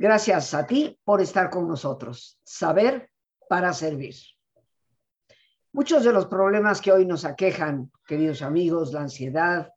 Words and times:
Gracias 0.00 0.54
a 0.54 0.66
ti 0.66 0.98
por 1.04 1.20
estar 1.20 1.50
con 1.50 1.68
nosotros. 1.68 2.40
Saber 2.42 3.10
para 3.50 3.74
servir. 3.74 4.14
Muchos 5.72 6.04
de 6.04 6.12
los 6.14 6.24
problemas 6.24 6.80
que 6.80 6.90
hoy 6.90 7.04
nos 7.04 7.26
aquejan, 7.26 7.92
queridos 8.06 8.40
amigos, 8.40 8.94
la 8.94 9.02
ansiedad, 9.02 9.74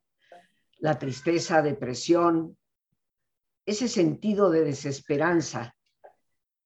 la 0.78 0.98
tristeza, 0.98 1.60
depresión, 1.60 2.56
ese 3.66 3.86
sentido 3.86 4.48
de 4.48 4.64
desesperanza 4.64 5.76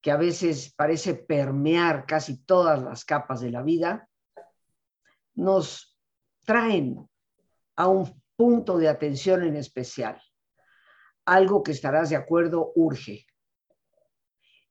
que 0.01 0.12
a 0.12 0.16
veces 0.16 0.73
parece 0.73 1.15
permear 1.15 2.06
casi 2.06 2.45
todas 2.45 2.80
las 2.80 3.04
capas 3.04 3.40
de 3.40 3.51
la 3.51 3.62
vida, 3.62 4.09
nos 5.34 5.98
traen 6.45 7.09
a 7.74 7.88
un 7.88 8.23
punto 8.37 8.79
de 8.79 8.88
atención 8.88 9.43
en 9.43 9.56
especial. 9.56 10.23
Algo 11.24 11.65
que 11.65 11.73
estarás 11.73 12.10
de 12.10 12.16
acuerdo 12.16 12.70
urge. 12.77 13.27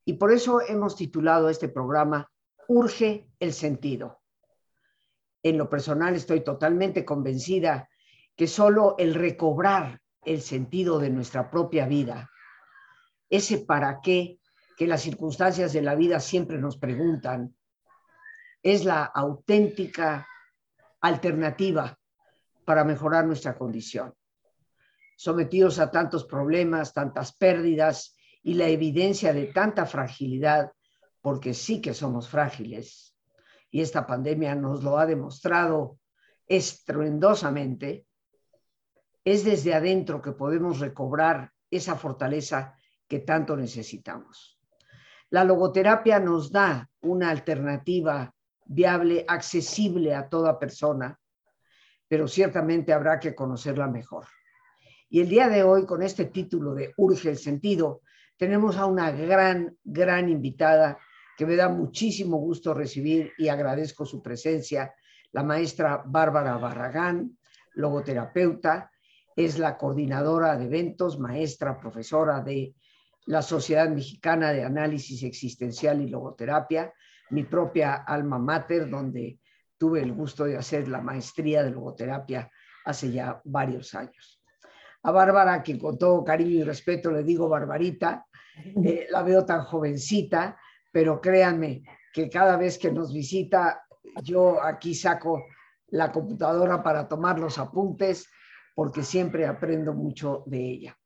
Y 0.08 0.14
por 0.14 0.32
eso 0.32 0.62
hemos 0.62 0.96
titulado 0.96 1.50
este 1.50 1.68
programa 1.68 2.32
Urge 2.70 3.28
el 3.42 3.52
sentido. 3.52 4.22
En 5.44 5.58
lo 5.58 5.70
personal 5.70 6.16
estoy 6.16 6.46
totalmente 6.46 7.04
convencida 7.04 7.90
que 8.34 8.48
solo 8.48 8.96
el 9.00 9.16
recobrar 9.16 10.00
el 10.24 10.42
sentido 10.42 11.00
de 11.00 11.10
nuestra 11.10 11.52
propia 11.52 11.88
vida, 11.88 12.30
ese 13.30 13.58
para 13.58 14.00
qué 14.00 14.40
que 14.78 14.88
las 14.88 15.02
circunstancias 15.02 15.74
de 15.74 15.82
la 15.82 15.94
vida 15.94 16.22
siempre 16.22 16.58
nos 16.58 16.78
preguntan, 16.78 17.58
es 18.64 18.86
la 18.86 19.04
auténtica 19.04 20.26
alternativa 21.02 22.00
para 22.64 22.86
mejorar 22.86 23.26
nuestra 23.26 23.58
condición. 23.58 24.14
Sometidos 25.18 25.80
a 25.80 25.92
tantos 25.92 26.24
problemas, 26.24 26.94
tantas 26.94 27.36
pérdidas 27.36 28.17
y 28.48 28.54
la 28.54 28.70
evidencia 28.70 29.34
de 29.34 29.48
tanta 29.48 29.86
fragilidad, 29.86 30.72
porque 31.20 31.54
sí 31.54 31.82
que 31.82 31.94
somos 31.94 32.30
frágiles, 32.30 33.14
y 33.70 33.82
esta 33.82 34.08
pandemia 34.08 34.56
nos 34.56 34.86
lo 34.86 34.98
ha 34.98 35.06
demostrado 35.06 36.00
estruendosamente, 36.48 38.06
es 39.26 39.44
desde 39.44 39.74
adentro 39.74 40.22
que 40.22 40.32
podemos 40.32 40.80
recobrar 40.80 41.52
esa 41.70 41.98
fortaleza 41.98 42.74
que 43.06 43.20
tanto 43.20 43.58
necesitamos. 43.58 44.58
La 45.30 45.44
logoterapia 45.44 46.18
nos 46.18 46.50
da 46.50 46.90
una 47.02 47.32
alternativa 47.32 48.34
viable, 48.64 49.26
accesible 49.28 50.16
a 50.16 50.30
toda 50.30 50.58
persona, 50.58 51.20
pero 52.08 52.30
ciertamente 52.30 52.94
habrá 52.94 53.20
que 53.20 53.36
conocerla 53.36 53.88
mejor. 53.88 54.26
Y 55.10 55.20
el 55.20 55.28
día 55.28 55.50
de 55.50 55.64
hoy, 55.64 55.86
con 55.86 56.02
este 56.02 56.28
título 56.28 56.74
de 56.74 56.94
Urge 56.96 57.32
el 57.32 57.38
Sentido, 57.38 58.04
tenemos 58.38 58.78
a 58.78 58.86
una 58.86 59.12
gran, 59.12 59.76
gran 59.84 60.30
invitada 60.30 60.98
que 61.38 61.46
me 61.46 61.56
da 61.56 61.70
muchísimo 61.70 62.38
gusto 62.38 62.74
recibir 62.74 63.34
y 63.38 63.48
agradezco 63.48 64.06
su 64.06 64.22
presencia, 64.22 64.94
la 65.32 65.44
maestra 65.44 66.04
Bárbara 66.06 66.58
Barragán, 66.58 67.38
logoterapeuta, 67.76 68.92
es 69.36 69.60
la 69.60 69.78
coordinadora 69.78 70.58
de 70.58 70.66
eventos, 70.66 71.20
maestra, 71.20 71.80
profesora 71.80 72.42
de 72.42 72.74
la 73.28 73.42
Sociedad 73.42 73.90
Mexicana 73.90 74.52
de 74.52 74.64
Análisis 74.64 75.22
Existencial 75.22 76.02
y 76.02 76.08
Logoterapia, 76.08 76.92
mi 77.30 77.44
propia 77.44 77.96
alma 77.96 78.40
mater, 78.40 78.90
donde 78.90 79.40
tuve 79.78 80.02
el 80.02 80.14
gusto 80.14 80.46
de 80.46 80.58
hacer 80.58 80.88
la 80.88 81.02
maestría 81.02 81.62
de 81.62 81.72
logoterapia 81.72 82.50
hace 82.86 83.12
ya 83.12 83.42
varios 83.44 83.94
años. 83.94 84.37
A 85.08 85.12
Bárbara, 85.12 85.64
que 85.64 85.80
con 85.80 85.98
todo 85.98 86.22
cariño 86.22 86.60
y 86.60 86.64
respeto 86.64 87.10
le 87.10 87.24
digo 87.24 87.48
Barbarita, 87.48 88.28
eh, 88.84 89.08
la 89.10 89.24
veo 89.24 89.46
tan 89.46 89.64
jovencita, 89.64 90.60
pero 90.92 91.22
créanme 91.22 91.84
que 92.12 92.30
cada 92.30 92.58
vez 92.58 92.78
que 92.78 92.92
nos 92.92 93.14
visita, 93.14 93.86
yo 94.22 94.62
aquí 94.62 94.94
saco 94.94 95.46
la 95.92 96.12
computadora 96.12 96.84
para 96.84 97.08
tomar 97.08 97.40
los 97.40 97.58
apuntes 97.58 98.30
porque 98.76 99.02
siempre 99.02 99.46
aprendo 99.46 99.94
mucho 99.94 100.44
de 100.46 100.60
ella. 100.60 100.98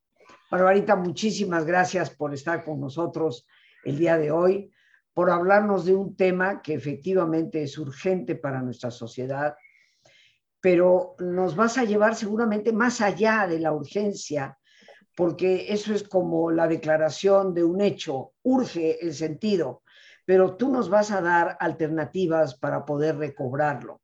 Barbarita, 0.50 0.96
muchísimas 0.96 1.64
gracias 1.64 2.10
por 2.10 2.34
estar 2.34 2.66
con 2.66 2.82
nosotros 2.82 3.46
el 3.84 4.00
día 4.00 4.18
de 4.18 4.32
hoy, 4.32 4.74
por 5.14 5.30
hablarnos 5.30 5.86
de 5.86 5.94
un 5.94 6.16
tema 6.16 6.64
que 6.64 6.74
efectivamente 6.74 7.62
es 7.62 7.78
urgente 7.78 8.34
para 8.34 8.64
nuestra 8.64 8.90
sociedad, 8.90 9.54
pero 10.62 11.16
nos 11.20 11.56
vas 11.56 11.78
a 11.78 11.84
llevar 11.84 12.16
seguramente 12.16 12.72
más 12.72 13.02
allá 13.02 13.48
de 13.48 13.60
la 13.60 13.74
urgencia, 13.74 14.58
porque 15.16 15.66
eso 15.70 15.94
es 15.94 16.04
como 16.04 16.52
la 16.52 16.68
declaración 16.68 17.54
de 17.54 17.64
un 17.64 17.82
hecho, 17.82 18.34
urge 18.44 19.04
el 19.04 19.14
sentido, 19.14 19.82
pero 20.24 20.56
tú 20.56 20.72
nos 20.72 20.90
vas 20.90 21.12
a 21.12 21.20
dar 21.20 21.58
alternativas 21.60 22.56
para 22.56 22.86
poder 22.86 23.18
recobrarlo, 23.18 24.02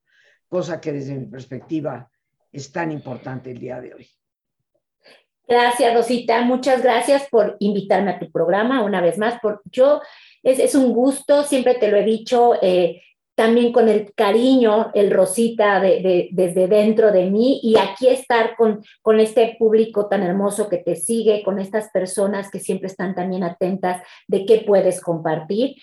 cosa 0.49 0.81
que 0.81 0.91
desde 0.91 1.15
mi 1.15 1.27
perspectiva 1.27 2.09
es 2.51 2.71
tan 2.71 2.91
importante 2.91 3.51
el 3.51 3.59
día 3.59 3.79
de 3.79 3.93
hoy. 3.93 4.09
Gracias, 5.47 5.93
Rosita. 5.93 6.41
Muchas 6.41 6.83
gracias 6.83 7.29
por 7.29 7.55
invitarme 7.59 8.11
a 8.11 8.19
tu 8.19 8.29
programa 8.29 8.83
una 8.83 8.99
vez 8.99 9.17
más. 9.17 9.39
Por, 9.39 9.61
yo, 9.71 10.01
es, 10.43 10.75
un 10.75 10.91
gusto, 10.91 11.43
siempre 11.43 11.75
te 11.75 11.89
lo 11.89 11.97
he 11.97 12.03
dicho, 12.03 12.55
eh, 12.61 13.01
también 13.37 13.71
con 13.71 13.87
el 13.87 14.15
cariño, 14.15 14.89
el 14.95 15.11
Rosita 15.11 15.79
de, 15.79 16.27
desde 16.31 16.67
dentro 16.67 17.11
de 17.11 17.29
mí 17.29 17.59
y 17.61 17.77
aquí 17.77 18.07
estar 18.07 18.55
con, 18.55 18.81
con 19.03 19.19
este 19.19 19.55
público 19.59 20.07
tan 20.07 20.23
hermoso 20.23 20.67
que 20.67 20.77
te 20.77 20.95
sigue, 20.95 21.43
con 21.43 21.59
estas 21.59 21.91
personas 21.91 22.49
que 22.49 22.59
siempre 22.59 22.87
están 22.87 23.13
también 23.13 23.43
atentas 23.43 24.01
de 24.27 24.43
qué 24.47 24.63
puedes 24.65 25.01
compartir. 25.01 25.75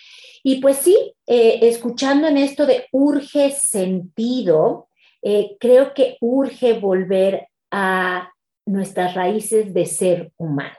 Y 0.42 0.60
pues 0.60 0.78
sí, 0.78 1.14
eh, 1.28 1.60
escuchando 1.62 2.26
en 2.26 2.38
esto 2.38 2.66
de 2.66 2.86
urge 2.90 3.52
sentido, 3.52 4.88
eh, 5.22 5.56
creo 5.60 5.94
que 5.94 6.16
urge 6.20 6.72
volver 6.80 7.46
a 7.70 8.32
nuestras 8.66 9.14
raíces 9.14 9.72
de 9.72 9.86
ser 9.86 10.32
humano. 10.38 10.74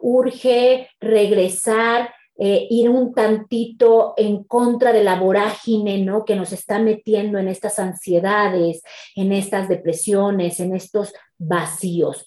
Urge 0.00 0.90
regresar, 1.00 2.12
eh, 2.38 2.66
ir 2.70 2.90
un 2.90 3.14
tantito 3.14 4.14
en 4.16 4.44
contra 4.44 4.92
de 4.92 5.04
la 5.04 5.18
vorágine, 5.18 5.98
¿no? 5.98 6.24
Que 6.24 6.36
nos 6.36 6.52
está 6.52 6.78
metiendo 6.78 7.38
en 7.38 7.48
estas 7.48 7.78
ansiedades, 7.78 8.82
en 9.14 9.32
estas 9.32 9.68
depresiones, 9.68 10.60
en 10.60 10.74
estos 10.74 11.12
vacíos. 11.38 12.26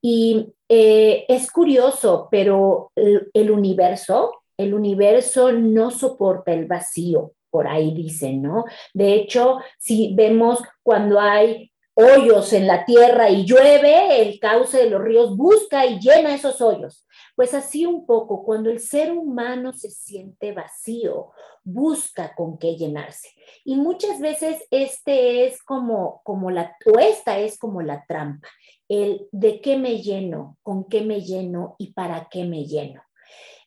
Y 0.00 0.52
eh, 0.68 1.24
es 1.28 1.50
curioso, 1.50 2.28
pero 2.30 2.92
el 2.94 3.50
universo, 3.50 4.42
el 4.56 4.74
universo 4.74 5.52
no 5.52 5.90
soporta 5.90 6.52
el 6.52 6.66
vacío 6.66 7.32
por 7.56 7.68
ahí 7.68 7.94
dicen, 7.94 8.42
¿no? 8.42 8.66
De 8.92 9.14
hecho, 9.14 9.60
si 9.78 10.14
vemos 10.14 10.60
cuando 10.82 11.18
hay 11.18 11.72
hoyos 11.98 12.52
en 12.52 12.66
la 12.66 12.84
tierra 12.84 13.30
y 13.30 13.46
llueve, 13.46 14.20
el 14.20 14.38
cauce 14.38 14.76
de 14.76 14.90
los 14.90 15.02
ríos 15.02 15.34
busca 15.34 15.86
y 15.86 15.98
llena 15.98 16.34
esos 16.34 16.60
hoyos. 16.60 17.06
Pues 17.34 17.54
así 17.54 17.86
un 17.86 18.04
poco, 18.04 18.44
cuando 18.44 18.70
el 18.70 18.80
ser 18.80 19.12
humano 19.12 19.72
se 19.72 19.90
siente 19.90 20.52
vacío, 20.52 21.32
busca 21.64 22.34
con 22.34 22.58
qué 22.58 22.76
llenarse. 22.76 23.30
Y 23.64 23.76
muchas 23.76 24.20
veces 24.20 24.62
este 24.70 25.46
es 25.46 25.62
como, 25.62 26.20
como 26.22 26.50
la, 26.50 26.76
o 26.84 26.98
esta 26.98 27.38
es 27.38 27.58
como 27.58 27.80
la 27.80 28.04
trampa, 28.06 28.48
el 28.88 29.26
de 29.32 29.62
qué 29.62 29.78
me 29.78 30.02
lleno, 30.02 30.58
con 30.62 30.84
qué 30.84 31.00
me 31.00 31.22
lleno 31.22 31.76
y 31.78 31.94
para 31.94 32.28
qué 32.30 32.44
me 32.44 32.66
lleno. 32.66 33.02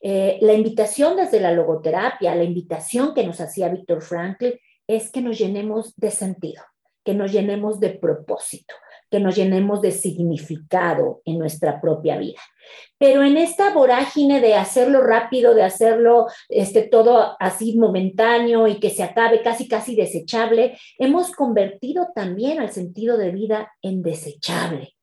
Eh, 0.01 0.38
la 0.42 0.54
invitación 0.54 1.18
desde 1.18 1.39
la 1.39 1.51
logoterapia, 1.51 2.36
la 2.36 2.44
invitación 2.44 3.13
que 3.13 3.25
nos 3.25 3.42
hacía 3.42 3.69
Víctor 3.69 4.01
Frankl 4.01 4.59
es 4.88 5.12
que 5.12 5.21
nos 5.21 5.38
llenemos 5.38 5.95
de 5.98 6.12
sentido, 6.12 6.63
que 7.04 7.13
nos 7.13 7.31
llenemos 7.31 7.80
de 7.80 7.90
propósito, 7.90 8.75
que 9.10 9.19
nos 9.19 9.36
llenemos 9.36 9.81
de 9.81 9.92
significado 9.92 11.22
en 11.25 11.40
nuestra 11.40 11.81
propia 11.81 12.18
vida. 12.18 12.40
Pero 12.98 13.24
en 13.24 13.38
esta 13.38 13.74
vorágine 13.74 14.42
de 14.42 14.56
hacerlo 14.56 15.01
rápido, 15.01 15.54
de 15.54 15.63
hacerlo 15.63 16.28
este, 16.50 16.84
todo 16.84 17.36
así 17.40 17.78
momentáneo 17.78 18.68
y 18.68 18.80
que 18.80 18.90
se 18.90 19.04
acabe 19.04 19.42
casi, 19.42 19.68
casi 19.68 19.96
desechable, 19.96 20.78
hemos 20.98 21.31
convertido 21.31 22.10
también 22.13 22.60
al 22.60 22.72
sentido 22.72 23.18
de 23.18 23.31
vida 23.31 23.72
en 23.81 24.02
desechable. 24.02 24.95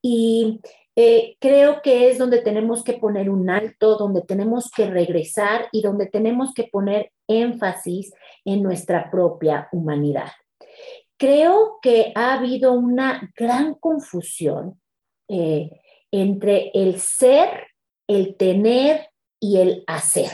Y 0.00 0.60
eh, 1.00 1.36
creo 1.38 1.80
que 1.80 2.10
es 2.10 2.18
donde 2.18 2.42
tenemos 2.42 2.82
que 2.82 2.94
poner 2.94 3.30
un 3.30 3.50
alto, 3.50 3.96
donde 3.96 4.22
tenemos 4.22 4.70
que 4.70 4.90
regresar 4.90 5.68
y 5.72 5.82
donde 5.82 6.06
tenemos 6.06 6.52
que 6.54 6.64
poner 6.64 7.12
énfasis 7.28 8.12
en 8.44 8.62
nuestra 8.62 9.10
propia 9.10 9.68
humanidad. 9.72 10.30
Creo 11.18 11.78
que 11.82 12.12
ha 12.14 12.34
habido 12.34 12.72
una 12.72 13.30
gran 13.36 13.74
confusión 13.74 14.80
eh, 15.28 15.70
entre 16.10 16.70
el 16.74 17.00
ser, 17.00 17.66
el 18.08 18.36
tener 18.36 19.08
y 19.40 19.58
el 19.58 19.84
hacer. 19.86 20.30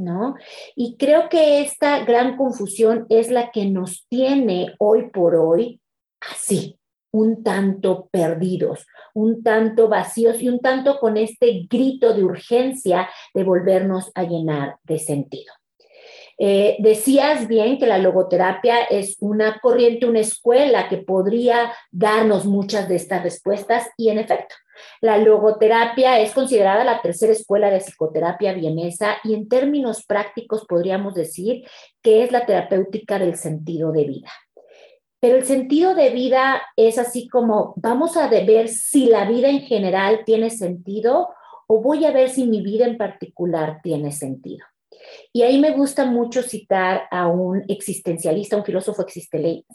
¿No? 0.00 0.36
Y 0.76 0.96
creo 0.96 1.28
que 1.28 1.60
esta 1.60 2.04
gran 2.04 2.36
confusión 2.36 3.06
es 3.08 3.32
la 3.32 3.50
que 3.50 3.66
nos 3.66 4.06
tiene 4.08 4.76
hoy 4.78 5.10
por 5.10 5.34
hoy 5.34 5.80
así, 6.20 6.78
un 7.12 7.42
tanto 7.42 8.08
perdidos, 8.12 8.86
un 9.14 9.42
tanto 9.42 9.88
vacíos 9.88 10.40
y 10.40 10.48
un 10.48 10.60
tanto 10.60 11.00
con 11.00 11.16
este 11.16 11.66
grito 11.68 12.14
de 12.14 12.22
urgencia 12.22 13.08
de 13.34 13.42
volvernos 13.42 14.12
a 14.14 14.22
llenar 14.22 14.76
de 14.84 15.00
sentido. 15.00 15.52
Eh, 16.40 16.76
decías 16.78 17.48
bien 17.48 17.78
que 17.78 17.86
la 17.86 17.98
logoterapia 17.98 18.84
es 18.84 19.16
una 19.18 19.58
corriente, 19.58 20.06
una 20.06 20.20
escuela 20.20 20.88
que 20.88 20.98
podría 20.98 21.72
darnos 21.90 22.46
muchas 22.46 22.88
de 22.88 22.94
estas 22.94 23.24
respuestas 23.24 23.88
y 23.96 24.10
en 24.10 24.18
efecto, 24.18 24.54
la 25.00 25.18
logoterapia 25.18 26.20
es 26.20 26.32
considerada 26.32 26.84
la 26.84 27.02
tercera 27.02 27.32
escuela 27.32 27.70
de 27.70 27.80
psicoterapia 27.80 28.52
vienesa 28.52 29.16
y 29.24 29.34
en 29.34 29.48
términos 29.48 30.06
prácticos 30.06 30.64
podríamos 30.66 31.14
decir 31.14 31.64
que 32.02 32.22
es 32.22 32.30
la 32.30 32.46
terapéutica 32.46 33.18
del 33.18 33.36
sentido 33.36 33.90
de 33.90 34.04
vida. 34.04 34.30
Pero 35.20 35.36
el 35.36 35.44
sentido 35.44 35.96
de 35.96 36.10
vida 36.10 36.62
es 36.76 36.98
así 36.98 37.28
como 37.28 37.74
vamos 37.76 38.16
a 38.16 38.28
ver 38.28 38.68
si 38.68 39.06
la 39.06 39.24
vida 39.24 39.48
en 39.48 39.62
general 39.62 40.22
tiene 40.24 40.50
sentido 40.50 41.30
o 41.66 41.82
voy 41.82 42.04
a 42.04 42.12
ver 42.12 42.30
si 42.30 42.46
mi 42.46 42.62
vida 42.62 42.86
en 42.86 42.96
particular 42.96 43.80
tiene 43.82 44.12
sentido. 44.12 44.64
Y 45.32 45.42
ahí 45.42 45.58
me 45.58 45.72
gusta 45.72 46.04
mucho 46.04 46.42
citar 46.42 47.02
a 47.10 47.28
un 47.28 47.64
existencialista, 47.68 48.56
un 48.56 48.64
filósofo 48.64 49.04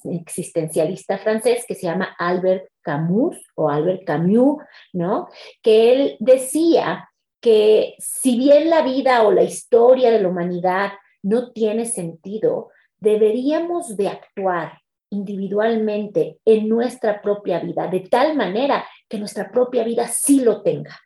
existencialista 0.03 1.17
francés 1.17 1.65
que 1.67 1.75
se 1.75 1.83
llama 1.83 2.15
Albert 2.17 2.67
Camus 2.81 3.37
o 3.55 3.69
Albert 3.69 4.03
Camus, 4.05 4.61
¿no? 4.91 5.27
Que 5.61 5.93
él 5.93 6.17
decía 6.19 7.09
que 7.39 7.95
si 7.99 8.37
bien 8.37 8.69
la 8.69 8.81
vida 8.81 9.23
o 9.23 9.31
la 9.31 9.43
historia 9.43 10.11
de 10.11 10.21
la 10.21 10.29
humanidad 10.29 10.93
no 11.21 11.51
tiene 11.51 11.85
sentido, 11.85 12.69
deberíamos 12.99 13.95
de 13.97 14.07
actuar 14.07 14.79
individualmente 15.09 16.39
en 16.45 16.67
nuestra 16.67 17.21
propia 17.21 17.59
vida, 17.59 17.87
de 17.87 17.99
tal 18.01 18.35
manera 18.35 18.83
que 19.07 19.19
nuestra 19.19 19.51
propia 19.51 19.83
vida 19.83 20.07
sí 20.07 20.39
lo 20.39 20.63
tenga. 20.63 20.99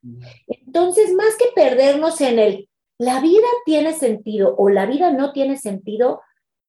Entonces, 0.47 1.13
más 1.13 1.35
que 1.37 1.45
perdernos 1.53 2.21
en 2.21 2.39
el, 2.39 2.69
la 2.99 3.19
vida 3.19 3.47
tiene 3.65 3.93
sentido 3.93 4.55
o 4.57 4.69
la 4.69 4.85
vida 4.85 5.11
no 5.11 5.31
tiene 5.31 5.57
sentido, 5.57 6.21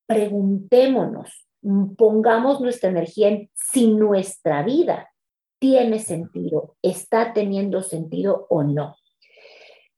preguntémonos, 0.06 1.48
pongamos 1.96 2.60
nuestra 2.60 2.90
energía 2.90 3.28
en 3.28 3.50
si 3.54 3.88
nuestra 3.88 4.62
vida 4.62 5.10
tiene 5.58 5.98
sentido, 5.98 6.76
está 6.82 7.32
teniendo 7.32 7.82
sentido 7.82 8.46
o 8.48 8.62
no. 8.62 8.96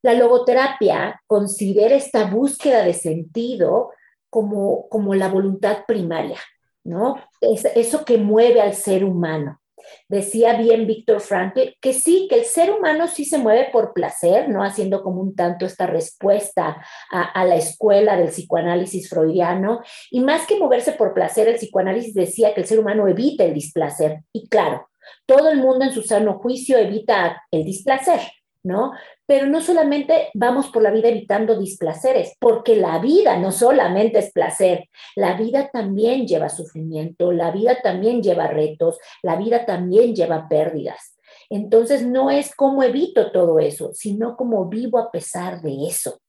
La 0.01 0.13
logoterapia 0.13 1.21
considera 1.27 1.95
esta 1.95 2.25
búsqueda 2.25 2.83
de 2.83 2.93
sentido 2.93 3.91
como, 4.29 4.89
como 4.89 5.13
la 5.13 5.27
voluntad 5.27 5.85
primaria, 5.85 6.39
¿no? 6.83 7.17
Es 7.41 7.65
eso 7.65 8.03
que 8.03 8.17
mueve 8.17 8.61
al 8.61 8.73
ser 8.73 9.03
humano. 9.03 9.60
Decía 10.07 10.53
bien 10.53 10.87
Víctor 10.87 11.21
Frankl 11.21 11.75
que 11.79 11.93
sí, 11.93 12.27
que 12.29 12.39
el 12.39 12.45
ser 12.45 12.71
humano 12.71 13.07
sí 13.07 13.25
se 13.25 13.37
mueve 13.37 13.69
por 13.71 13.93
placer, 13.93 14.49
¿no? 14.49 14.63
Haciendo 14.63 15.03
como 15.03 15.21
un 15.21 15.35
tanto 15.35 15.65
esta 15.65 15.87
respuesta 15.87 16.83
a, 17.11 17.21
a, 17.21 17.45
la 17.45 17.55
escuela 17.55 18.17
del 18.17 18.29
psicoanálisis 18.29 19.09
freudiano. 19.09 19.81
Y 20.09 20.21
más 20.21 20.45
que 20.47 20.59
moverse 20.59 20.93
por 20.93 21.13
placer, 21.13 21.47
el 21.47 21.55
psicoanálisis 21.55 22.13
decía 22.13 22.53
que 22.53 22.61
el 22.61 22.67
ser 22.67 22.79
humano 22.79 23.07
evita 23.07 23.43
el 23.43 23.53
displacer. 23.53 24.21
Y 24.33 24.47
claro, 24.47 24.89
todo 25.25 25.49
el 25.49 25.59
mundo 25.59 25.85
en 25.85 25.93
su 25.93 26.01
sano 26.01 26.39
juicio 26.39 26.77
evita 26.77 27.43
el 27.51 27.63
displacer, 27.63 28.19
¿no? 28.63 28.93
Pero 29.25 29.47
no 29.47 29.61
solamente 29.61 30.29
vamos 30.33 30.69
por 30.69 30.83
la 30.83 30.91
vida 30.91 31.09
evitando 31.09 31.59
displaceres, 31.59 32.35
porque 32.39 32.75
la 32.75 32.99
vida 32.99 33.37
no 33.37 33.51
solamente 33.51 34.19
es 34.19 34.31
placer, 34.31 34.89
la 35.15 35.35
vida 35.35 35.69
también 35.71 36.27
lleva 36.27 36.49
sufrimiento, 36.49 37.31
la 37.31 37.51
vida 37.51 37.77
también 37.81 38.21
lleva 38.21 38.47
retos, 38.47 38.97
la 39.23 39.35
vida 39.35 39.65
también 39.65 40.15
lleva 40.15 40.47
pérdidas. 40.47 41.17
Entonces 41.49 42.05
no 42.05 42.31
es 42.31 42.55
cómo 42.55 42.81
evito 42.81 43.31
todo 43.31 43.59
eso, 43.59 43.91
sino 43.93 44.37
cómo 44.37 44.69
vivo 44.69 44.99
a 44.99 45.11
pesar 45.11 45.61
de 45.61 45.85
eso. 45.85 46.20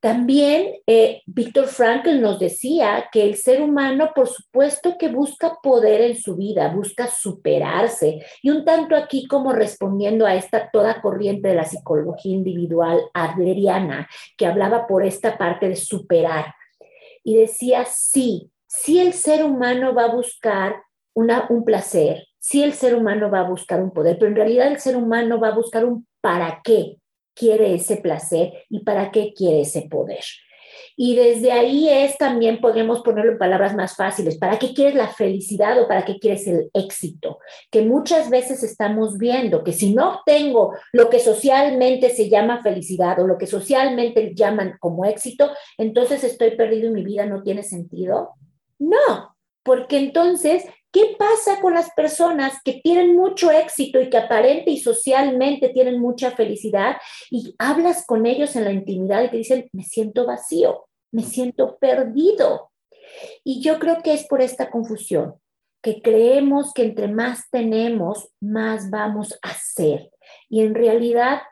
También 0.00 0.74
eh, 0.86 1.22
Víctor 1.26 1.66
Frankl 1.66 2.20
nos 2.20 2.38
decía 2.38 3.08
que 3.10 3.24
el 3.24 3.36
ser 3.36 3.62
humano, 3.62 4.10
por 4.14 4.28
supuesto 4.28 4.96
que 4.98 5.08
busca 5.08 5.58
poder 5.62 6.02
en 6.02 6.16
su 6.16 6.36
vida, 6.36 6.68
busca 6.68 7.08
superarse. 7.08 8.20
Y 8.42 8.50
un 8.50 8.64
tanto 8.64 8.94
aquí 8.94 9.26
como 9.26 9.52
respondiendo 9.52 10.26
a 10.26 10.34
esta 10.34 10.70
toda 10.70 11.00
corriente 11.00 11.48
de 11.48 11.54
la 11.54 11.64
psicología 11.64 12.32
individual 12.32 13.00
adleriana, 13.14 14.08
que 14.36 14.46
hablaba 14.46 14.86
por 14.86 15.04
esta 15.04 15.38
parte 15.38 15.68
de 15.68 15.76
superar. 15.76 16.54
Y 17.24 17.36
decía, 17.36 17.84
sí, 17.86 18.50
sí 18.66 19.00
el 19.00 19.12
ser 19.14 19.44
humano 19.44 19.94
va 19.94 20.04
a 20.04 20.14
buscar 20.14 20.76
una, 21.14 21.46
un 21.48 21.64
placer, 21.64 22.26
sí 22.38 22.62
el 22.62 22.74
ser 22.74 22.94
humano 22.94 23.30
va 23.30 23.40
a 23.40 23.48
buscar 23.48 23.82
un 23.82 23.90
poder, 23.90 24.18
pero 24.18 24.30
en 24.30 24.36
realidad 24.36 24.68
el 24.68 24.78
ser 24.78 24.96
humano 24.96 25.40
va 25.40 25.48
a 25.48 25.54
buscar 25.54 25.84
un 25.86 26.06
para 26.20 26.60
qué, 26.62 26.98
quiere 27.36 27.74
ese 27.74 27.98
placer 27.98 28.64
y 28.70 28.80
para 28.80 29.12
qué 29.12 29.32
quiere 29.34 29.60
ese 29.60 29.82
poder. 29.82 30.24
Y 30.98 31.14
desde 31.14 31.52
ahí 31.52 31.90
es 31.90 32.16
también, 32.16 32.60
podemos 32.60 33.02
ponerlo 33.02 33.32
en 33.32 33.38
palabras 33.38 33.74
más 33.74 33.96
fáciles, 33.96 34.38
¿para 34.38 34.58
qué 34.58 34.72
quieres 34.72 34.94
la 34.94 35.08
felicidad 35.08 35.80
o 35.80 35.86
para 35.86 36.06
qué 36.06 36.18
quieres 36.18 36.46
el 36.46 36.70
éxito? 36.72 37.38
Que 37.70 37.82
muchas 37.82 38.30
veces 38.30 38.62
estamos 38.62 39.18
viendo 39.18 39.62
que 39.62 39.72
si 39.72 39.94
no 39.94 40.22
tengo 40.24 40.72
lo 40.92 41.10
que 41.10 41.18
socialmente 41.18 42.08
se 42.08 42.30
llama 42.30 42.62
felicidad 42.62 43.20
o 43.20 43.26
lo 43.26 43.36
que 43.36 43.46
socialmente 43.46 44.32
llaman 44.34 44.76
como 44.80 45.04
éxito, 45.04 45.50
entonces 45.76 46.24
estoy 46.24 46.56
perdido 46.56 46.88
y 46.88 46.94
mi 46.94 47.04
vida 47.04 47.26
no 47.26 47.42
tiene 47.42 47.62
sentido. 47.62 48.30
No, 48.78 49.36
porque 49.62 49.98
entonces 49.98 50.64
¿Qué 50.96 51.14
pasa 51.18 51.60
con 51.60 51.74
las 51.74 51.90
personas 51.90 52.58
que 52.64 52.80
tienen 52.82 53.14
mucho 53.14 53.50
éxito 53.50 54.00
y 54.00 54.08
que 54.08 54.16
aparente 54.16 54.70
y 54.70 54.78
socialmente 54.78 55.68
tienen 55.68 56.00
mucha 56.00 56.30
felicidad 56.30 56.96
y 57.30 57.54
hablas 57.58 58.06
con 58.06 58.24
ellos 58.24 58.56
en 58.56 58.64
la 58.64 58.72
intimidad 58.72 59.22
y 59.22 59.28
te 59.28 59.36
dicen, 59.36 59.68
me 59.74 59.82
siento 59.82 60.24
vacío, 60.24 60.86
me 61.12 61.22
siento 61.22 61.76
perdido? 61.76 62.70
Y 63.44 63.60
yo 63.60 63.78
creo 63.78 64.02
que 64.02 64.14
es 64.14 64.26
por 64.26 64.40
esta 64.40 64.70
confusión, 64.70 65.34
que 65.82 66.00
creemos 66.00 66.72
que 66.72 66.84
entre 66.84 67.08
más 67.08 67.50
tenemos, 67.50 68.30
más 68.40 68.88
vamos 68.88 69.38
a 69.42 69.52
ser. 69.52 70.10
Y 70.48 70.62
en 70.62 70.74
realidad 70.74 71.42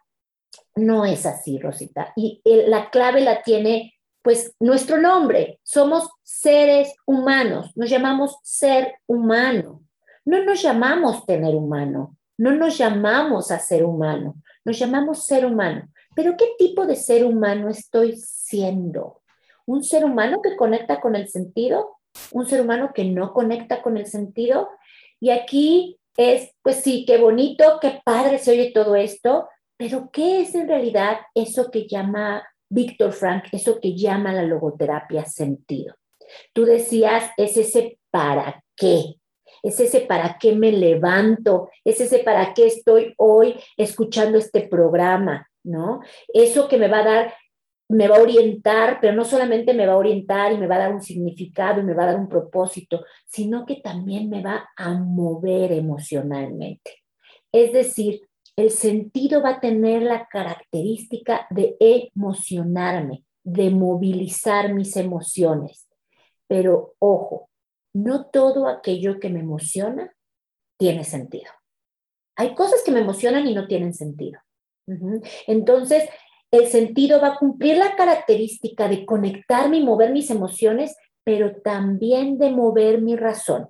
no 0.74 1.04
es 1.04 1.26
así, 1.26 1.58
Rosita. 1.58 2.14
Y 2.16 2.40
la 2.46 2.88
clave 2.88 3.20
la 3.20 3.42
tiene 3.42 3.93
pues 4.24 4.56
nuestro 4.58 4.96
nombre, 4.96 5.60
somos 5.62 6.08
seres 6.22 6.94
humanos, 7.04 7.70
nos 7.76 7.90
llamamos 7.90 8.38
ser 8.42 8.94
humano, 9.06 9.82
no 10.24 10.42
nos 10.42 10.62
llamamos 10.62 11.26
tener 11.26 11.54
humano, 11.54 12.16
no 12.38 12.52
nos 12.52 12.78
llamamos 12.78 13.50
a 13.50 13.58
ser 13.58 13.84
humano, 13.84 14.36
nos 14.64 14.78
llamamos 14.78 15.26
ser 15.26 15.44
humano. 15.44 15.88
Pero 16.16 16.38
¿qué 16.38 16.54
tipo 16.56 16.86
de 16.86 16.96
ser 16.96 17.22
humano 17.22 17.68
estoy 17.68 18.16
siendo? 18.16 19.20
¿Un 19.66 19.84
ser 19.84 20.06
humano 20.06 20.40
que 20.42 20.56
conecta 20.56 21.02
con 21.02 21.16
el 21.16 21.28
sentido? 21.28 21.98
¿Un 22.32 22.46
ser 22.46 22.62
humano 22.62 22.92
que 22.94 23.04
no 23.04 23.34
conecta 23.34 23.82
con 23.82 23.98
el 23.98 24.06
sentido? 24.06 24.70
Y 25.20 25.30
aquí 25.30 26.00
es, 26.16 26.50
pues 26.62 26.76
sí, 26.76 27.04
qué 27.06 27.18
bonito, 27.18 27.78
qué 27.78 28.00
padre 28.02 28.38
se 28.38 28.52
oye 28.52 28.72
todo 28.72 28.96
esto, 28.96 29.50
pero 29.76 30.08
¿qué 30.10 30.40
es 30.40 30.54
en 30.54 30.66
realidad 30.66 31.18
eso 31.34 31.70
que 31.70 31.86
llama 31.86 32.42
Víctor 32.74 33.12
Frank, 33.12 33.44
eso 33.52 33.78
que 33.80 33.94
llama 33.94 34.32
la 34.32 34.42
logoterapia 34.42 35.24
sentido. 35.24 35.94
Tú 36.52 36.64
decías, 36.64 37.30
es 37.36 37.56
ese 37.56 37.98
para 38.10 38.64
qué, 38.76 39.14
es 39.62 39.78
ese 39.78 40.00
para 40.00 40.38
qué 40.38 40.54
me 40.54 40.72
levanto, 40.72 41.70
es 41.84 42.00
ese 42.00 42.18
para 42.18 42.52
qué 42.52 42.66
estoy 42.66 43.14
hoy 43.16 43.54
escuchando 43.76 44.38
este 44.38 44.62
programa, 44.68 45.48
¿no? 45.62 46.00
Eso 46.32 46.66
que 46.66 46.76
me 46.76 46.88
va 46.88 46.98
a 46.98 47.04
dar, 47.04 47.34
me 47.88 48.08
va 48.08 48.16
a 48.16 48.22
orientar, 48.22 48.98
pero 49.00 49.14
no 49.14 49.24
solamente 49.24 49.72
me 49.72 49.86
va 49.86 49.92
a 49.92 49.98
orientar 49.98 50.52
y 50.52 50.58
me 50.58 50.66
va 50.66 50.74
a 50.74 50.80
dar 50.80 50.94
un 50.94 51.02
significado 51.02 51.80
y 51.80 51.84
me 51.84 51.94
va 51.94 52.02
a 52.02 52.06
dar 52.06 52.16
un 52.16 52.28
propósito, 52.28 53.04
sino 53.24 53.64
que 53.64 53.76
también 53.76 54.28
me 54.28 54.42
va 54.42 54.68
a 54.76 54.94
mover 54.94 55.70
emocionalmente. 55.70 57.04
Es 57.52 57.72
decir, 57.72 58.20
el 58.56 58.70
sentido 58.70 59.42
va 59.42 59.50
a 59.50 59.60
tener 59.60 60.02
la 60.02 60.26
característica 60.26 61.46
de 61.50 61.76
emocionarme, 61.80 63.24
de 63.42 63.70
movilizar 63.70 64.72
mis 64.72 64.96
emociones. 64.96 65.88
Pero 66.46 66.94
ojo, 66.98 67.48
no 67.94 68.26
todo 68.26 68.68
aquello 68.68 69.18
que 69.18 69.28
me 69.28 69.40
emociona 69.40 70.14
tiene 70.78 71.04
sentido. 71.04 71.50
Hay 72.36 72.54
cosas 72.54 72.82
que 72.84 72.90
me 72.90 73.00
emocionan 73.00 73.46
y 73.46 73.54
no 73.54 73.66
tienen 73.66 73.94
sentido. 73.94 74.40
Entonces, 75.46 76.04
el 76.50 76.66
sentido 76.66 77.20
va 77.20 77.28
a 77.28 77.38
cumplir 77.38 77.78
la 77.78 77.96
característica 77.96 78.88
de 78.88 79.04
conectarme 79.06 79.78
y 79.78 79.84
mover 79.84 80.12
mis 80.12 80.30
emociones, 80.30 80.96
pero 81.24 81.60
también 81.62 82.38
de 82.38 82.50
mover 82.50 83.00
mi 83.00 83.16
razón, 83.16 83.68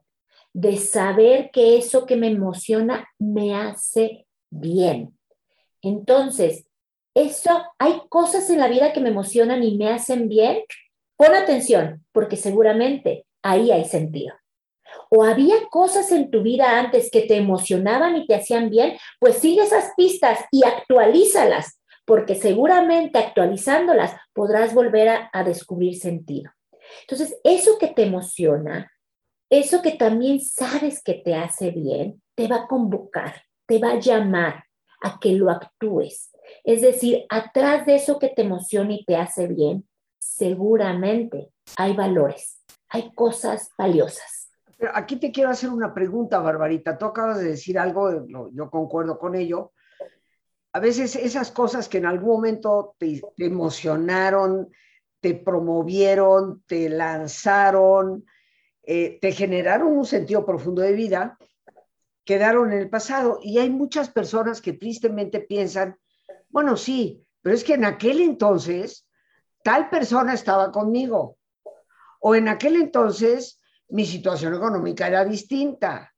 de 0.53 0.77
saber 0.77 1.51
que 1.53 1.77
eso 1.77 2.05
que 2.05 2.17
me 2.17 2.29
emociona 2.29 3.07
me 3.19 3.55
hace 3.55 4.27
bien. 4.61 5.17
Entonces, 5.83 6.67
eso, 7.15 7.65
hay 7.79 8.03
cosas 8.09 8.51
en 8.51 8.59
la 8.59 8.69
vida 8.69 8.93
que 8.93 9.01
me 9.01 9.11
emocionan 9.11 9.63
y 9.63 9.77
me 9.77 9.91
hacen 9.91 10.29
bien. 10.29 10.63
Pon 11.17 11.35
atención, 11.35 12.05
porque 12.13 12.37
seguramente 12.37 13.27
ahí 13.43 13.71
hay 13.71 13.85
sentido. 13.85 14.35
o 15.11 15.25
había 15.25 15.55
cosas 15.71 16.11
en 16.13 16.31
tu 16.31 16.43
vida 16.43 16.79
antes 16.79 17.11
que 17.11 17.23
te 17.23 17.37
emocionaban 17.37 18.17
y 18.17 18.27
te 18.27 18.35
hacían 18.35 18.71
bien, 18.71 18.97
pues 19.21 19.39
sigue 19.39 19.63
esas 19.63 19.93
pistas 19.97 20.41
y 20.51 20.65
actualízalas, 20.65 21.81
porque 22.05 22.35
seguramente 22.35 23.19
actualizándolas 23.19 24.15
podrás 24.33 24.75
volver 24.75 25.09
a, 25.09 25.31
a 25.33 25.45
descubrir 25.45 25.97
sentido. 25.99 26.51
Entonces, 27.03 27.39
eso 27.45 27.79
que 27.79 27.89
te 27.89 28.03
emociona, 28.03 28.91
eso 29.51 29.83
que 29.83 29.93
también 29.93 30.41
sabes 30.41 31.03
que 31.03 31.15
te 31.15 31.35
hace 31.35 31.71
bien, 31.71 32.23
te 32.35 32.49
va 32.49 32.57
a 32.57 32.67
convocar, 32.67 33.44
te 33.67 33.79
va 33.79 33.93
a 33.93 34.01
llamar 34.01 34.65
a 35.03 35.19
que 35.21 35.33
lo 35.33 35.51
actúes. 35.51 36.31
Es 36.63 36.83
decir, 36.83 37.25
atrás 37.29 37.87
de 37.87 37.97
eso 37.97 38.19
que 38.19 38.29
te 38.29 38.43
emociona 38.43 38.93
y 38.93 39.05
te 39.05 39.17
hace 39.17 39.47
bien, 39.47 39.87
seguramente 40.19 41.51
hay 41.77 41.95
valores, 41.95 42.63
hay 42.89 43.13
cosas 43.15 43.71
valiosas. 43.77 44.51
Aquí 44.93 45.17
te 45.17 45.31
quiero 45.31 45.51
hacer 45.51 45.71
una 45.71 45.95
pregunta, 45.95 46.41
Barbarita. 46.41 46.99
Tú 46.99 47.07
acabas 47.07 47.39
de 47.39 47.51
decir 47.51 47.79
algo, 47.79 48.27
yo 48.53 48.71
concuerdo 48.71 49.19
con 49.19 49.35
ello. 49.35 49.73
A 50.73 50.81
veces 50.81 51.15
esas 51.17 51.53
cosas 51.53 51.89
que 51.89 51.99
en 51.99 52.07
algún 52.07 52.31
momento 52.31 52.97
te, 52.99 53.23
te 53.37 53.47
emocionaron, 53.47 54.69
te 55.21 55.35
promovieron, 55.35 56.63
te 56.67 56.89
lanzaron, 56.89 58.27
eh, 58.83 59.19
te 59.21 59.33
generaron 59.33 59.97
un 59.97 60.05
sentido 60.05 60.45
profundo 60.45 60.83
de 60.83 60.93
vida, 60.93 61.39
quedaron 62.25 62.73
en 62.73 62.79
el 62.79 62.91
pasado. 62.91 63.39
Y 63.43 63.59
hay 63.59 63.71
muchas 63.71 64.11
personas 64.11 64.61
que 64.61 64.73
tristemente 64.73 65.41
piensan, 65.41 65.99
bueno, 66.49 66.77
sí, 66.77 67.25
pero 67.43 67.55
es 67.55 67.65
que 67.65 67.75
en 67.75 67.85
aquel 67.85 68.21
entonces 68.21 69.07
tal 69.63 69.91
persona 69.91 70.35
estaba 70.35 70.73
conmigo. 70.73 71.39
O 72.21 72.35
en 72.35 72.49
aquel 72.49 72.77
entonces 72.77 73.61
mi 73.89 74.07
situación 74.07 74.55
económica 74.55 75.07
era 75.07 75.25
distinta. 75.25 76.13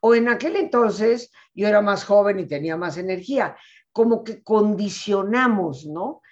O 0.00 0.14
en 0.14 0.28
aquel 0.28 0.56
entonces 0.56 1.30
yo 1.54 1.66
era 1.66 1.80
más 1.80 2.04
joven 2.04 2.38
y 2.38 2.46
tenía 2.46 2.76
más 2.76 2.96
energía. 2.98 3.56
Como 3.92 4.22
que 4.22 4.42
condicionamos, 4.42 5.86
¿no? 5.86 6.22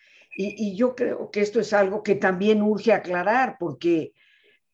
Y, 0.40 0.76
yo 0.76 0.94
creo 0.94 1.32
que 1.32 1.40
esto 1.40 1.58
es 1.58 1.72
algo 1.72 2.00
que 2.00 2.14
también 2.14 2.62
urge 2.62 2.92
aclarar, 2.92 3.56
porque 3.58 4.12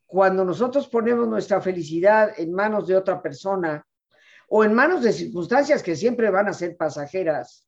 cuando 0.05 0.45
nosotros 0.45 0.89
ponemos 0.89 1.27
nuestra 1.27 1.63
felicidad 1.63 2.39
en 2.39 2.53
manos 2.53 2.87
de 2.87 2.97
otra 2.97 3.23
persona 3.23 3.87
o 4.57 4.63
en 4.63 4.73
manos 4.73 5.03
de 5.03 5.13
circunstancias 5.13 5.83
que 5.83 5.97
siempre 5.97 6.31
van 6.31 6.47
a 6.47 6.53
ser 6.53 6.77
pasajeras, 6.77 7.67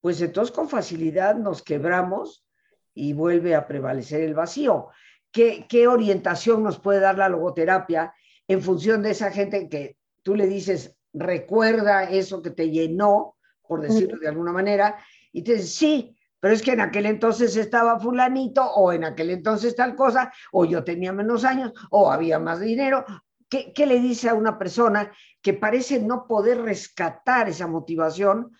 pues 0.00 0.18
entonces 0.22 0.50
con 0.56 0.66
facilidad 0.66 1.34
nos 1.36 1.62
quebramos 1.62 2.46
y 2.94 3.12
vuelve 3.12 3.54
a 3.54 3.66
prevalecer 3.66 4.22
el 4.22 4.32
vacío. 4.32 4.88
¿Qué, 5.30 5.66
¿Qué, 5.68 5.88
orientación 5.88 6.62
nos 6.62 6.78
puede 6.78 7.00
dar 7.00 7.18
la 7.18 7.28
logoterapia 7.28 8.14
en 8.48 8.62
función 8.62 9.02
de 9.02 9.10
esa 9.10 9.30
gente 9.30 9.68
que 9.68 9.98
tú 10.22 10.34
le 10.36 10.46
dices, 10.46 10.96
recuerda 11.12 12.04
eso 12.04 12.40
que 12.40 12.50
te 12.52 12.70
llenó, 12.70 13.36
por 13.68 13.82
decirlo 13.82 14.18
de 14.18 14.28
alguna 14.28 14.52
manera, 14.52 15.04
y 15.32 15.42
te 15.42 15.52
dices, 15.52 15.74
sí, 15.74 16.16
pero 16.40 16.54
es 16.54 16.62
que 16.62 16.72
en 16.72 16.80
aquel 16.80 17.04
entonces 17.04 17.54
estaba 17.56 18.00
fulanito 18.00 18.64
o 18.64 18.90
en 18.94 19.04
aquel 19.04 19.28
entonces 19.28 19.76
tal 19.76 19.94
cosa, 19.96 20.32
o 20.50 20.64
yo 20.64 20.82
tenía 20.82 21.12
menos 21.12 21.44
años, 21.44 21.74
o 21.90 22.10
había 22.10 22.38
más 22.38 22.58
dinero. 22.58 23.04
¿Qué, 23.50 23.86
le 23.86 23.98
dice 23.98 24.28
a 24.28 24.34
una 24.34 24.58
persona 24.58 25.12
que 25.42 25.54
parece 25.54 25.98
no 26.00 26.26
poder 26.28 26.62
rescatar 26.62 27.48
esa 27.48 27.66
motivación 27.66 28.56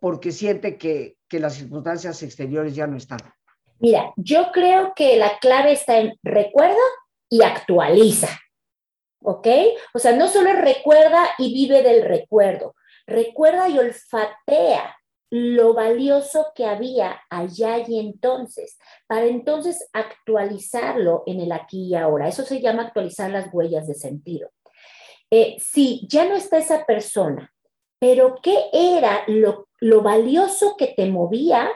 porque 0.00 0.32
siente 0.32 0.76
que, 0.76 1.16
que 1.28 1.38
las 1.38 1.54
circunstancias 1.54 2.22
exteriores 2.24 2.74
ya 2.74 2.88
no 2.88 2.96
están? 2.96 3.20
Mira, 3.78 4.12
yo 4.16 4.50
creo 4.52 4.94
que 4.94 5.16
la 5.16 5.38
clave 5.38 5.72
está 5.72 5.98
en 5.98 6.18
recuerda 6.22 6.76
y 7.28 7.42
actualiza. 7.42 8.28
¿Ok? 9.24 9.46
O 9.94 10.00
sea, 10.00 10.16
no 10.16 10.26
solo 10.26 10.52
recuerda 10.54 11.30
y 11.38 11.54
vive 11.54 11.82
del 11.82 12.02
recuerdo, 12.02 12.74
recuerda 13.06 13.68
y 13.68 13.78
olfatea 13.78 14.96
lo 15.34 15.72
valioso 15.72 16.52
que 16.54 16.66
había 16.66 17.22
allá 17.30 17.78
y 17.88 17.98
entonces, 17.98 18.78
para 19.06 19.24
entonces 19.24 19.88
actualizarlo 19.94 21.22
en 21.24 21.40
el 21.40 21.52
aquí 21.52 21.86
y 21.86 21.94
ahora. 21.94 22.28
Eso 22.28 22.44
se 22.44 22.60
llama 22.60 22.82
actualizar 22.82 23.30
las 23.30 23.48
huellas 23.50 23.86
de 23.86 23.94
sentido. 23.94 24.50
Eh, 25.30 25.56
si 25.58 26.06
ya 26.06 26.28
no 26.28 26.36
está 26.36 26.58
esa 26.58 26.84
persona, 26.84 27.50
pero 27.98 28.40
¿qué 28.42 28.58
era 28.74 29.24
lo, 29.26 29.68
lo 29.80 30.02
valioso 30.02 30.76
que 30.76 30.88
te 30.88 31.06
movía 31.06 31.70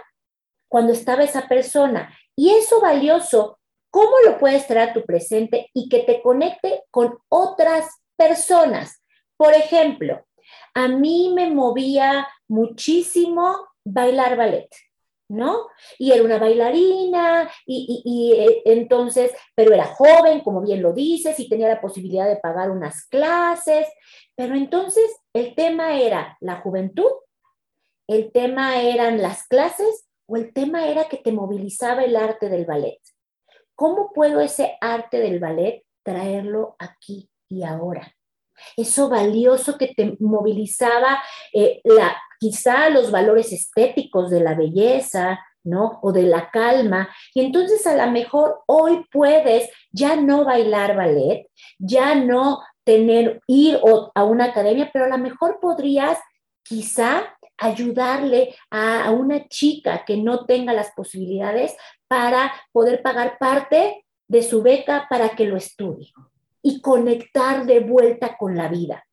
cuando 0.69 0.93
estaba 0.93 1.25
esa 1.25 1.49
persona? 1.49 2.15
Y 2.37 2.51
eso 2.51 2.83
valioso, 2.83 3.59
¿cómo 3.89 4.13
lo 4.27 4.39
puedes 4.39 4.67
traer 4.67 4.91
a 4.91 4.93
tu 4.93 5.03
presente 5.07 5.71
y 5.73 5.89
que 5.89 6.01
te 6.01 6.21
conecte 6.21 6.83
con 6.91 7.17
otras 7.31 7.87
personas? 8.17 9.03
Por 9.39 9.55
ejemplo, 9.55 10.27
a 10.75 10.89
mí 10.89 11.33
me 11.35 11.49
movía 11.49 12.29
muchísimo 12.49 13.69
bailar 13.85 14.37
ballet, 14.37 14.69
¿no? 15.29 15.69
Y 15.99 16.13
era 16.13 16.23
una 16.23 16.39
bailarina 16.39 17.51
y, 17.67 18.33
eh, 18.37 18.63
entonces, 18.65 19.33
pero 19.55 19.73
era 19.73 19.87
joven, 19.87 20.41
como 20.41 20.63
bien 20.63 20.83
lo 20.83 20.93
dices, 20.93 21.39
y 21.41 21.49
tenía 21.49 21.69
la 21.69 21.81
posibilidad 21.81 22.29
de 22.29 22.37
pagar 22.37 22.71
unas 22.71 23.07
clases, 23.07 23.87
pero 24.35 24.55
entonces 24.55 25.05
el 25.33 25.55
tema 25.55 26.01
era 26.01 26.37
la 26.41 26.61
juventud, 26.61 27.11
el 28.09 28.31
tema 28.33 28.81
eran 28.81 29.21
las 29.21 29.47
clases 29.47 30.07
o 30.27 30.37
el 30.37 30.53
tema 30.53 30.89
era 30.89 31.09
que 31.09 31.17
te 31.17 31.33
movilizaba 31.33 32.05
el 32.05 32.17
arte 32.17 32.49
del 32.49 32.65
ballet. 32.65 33.01
¿Cómo 33.75 34.13
puedo 34.13 34.41
ese 34.41 34.77
arte 34.81 35.19
del 35.19 35.39
ballet 35.39 35.85
traerlo 36.03 36.77
aquí 36.79 37.31
y 37.49 37.63
ahora? 37.63 38.16
Eso 38.77 39.09
valioso 39.09 39.79
que 39.79 39.89
te 39.89 40.17
movilizaba 40.21 41.23
eh, 41.53 41.81
la, 41.85 42.17
quizá 42.39 42.91
los 42.91 43.11
valores 43.11 43.53
estéticos 43.53 44.31
de 44.31 44.41
la 44.41 44.55
belleza, 44.55 45.41
¿no? 45.65 45.99
O 46.03 46.13
de 46.13 46.23
la 46.23 46.51
calma. 46.51 47.09
Y 47.35 47.41
entonces 47.41 47.87
a 47.87 47.97
lo 47.97 48.11
mejor 48.11 48.63
hoy 48.67 49.05
puedes 49.11 49.69
ya 49.91 50.17
no 50.17 50.45
bailar 50.45 50.97
ballet, 50.97 51.49
ya 51.79 52.15
no 52.15 52.63
tener, 52.85 53.41
ir 53.49 53.81
a 54.15 54.25
una 54.25 54.45
academia, 54.45 54.91
pero 54.93 55.07
a 55.07 55.09
lo 55.09 55.19
mejor 55.19 55.59
podrías 55.61 56.19
quizá 56.63 57.37
ayudarle 57.59 58.55
a, 58.71 59.05
a 59.05 59.11
una 59.11 59.49
chica 59.49 60.05
que 60.05 60.17
no 60.17 60.47
tenga 60.47 60.73
las 60.73 60.93
posibilidades 60.93 61.75
para 62.07 62.53
poder 62.73 63.03
pagar 63.03 63.39
parte 63.39 64.05
de 64.29 64.43
su 64.43 64.63
beca 64.63 65.07
para 65.09 65.31
que 65.31 65.47
lo 65.47 65.57
estudie 65.57 66.13
y 66.67 66.81
conectar 66.81 67.65
de 67.65 67.79
vuelta 67.79 68.37
con 68.37 68.57
la 68.57 68.67
vida. 68.67 69.07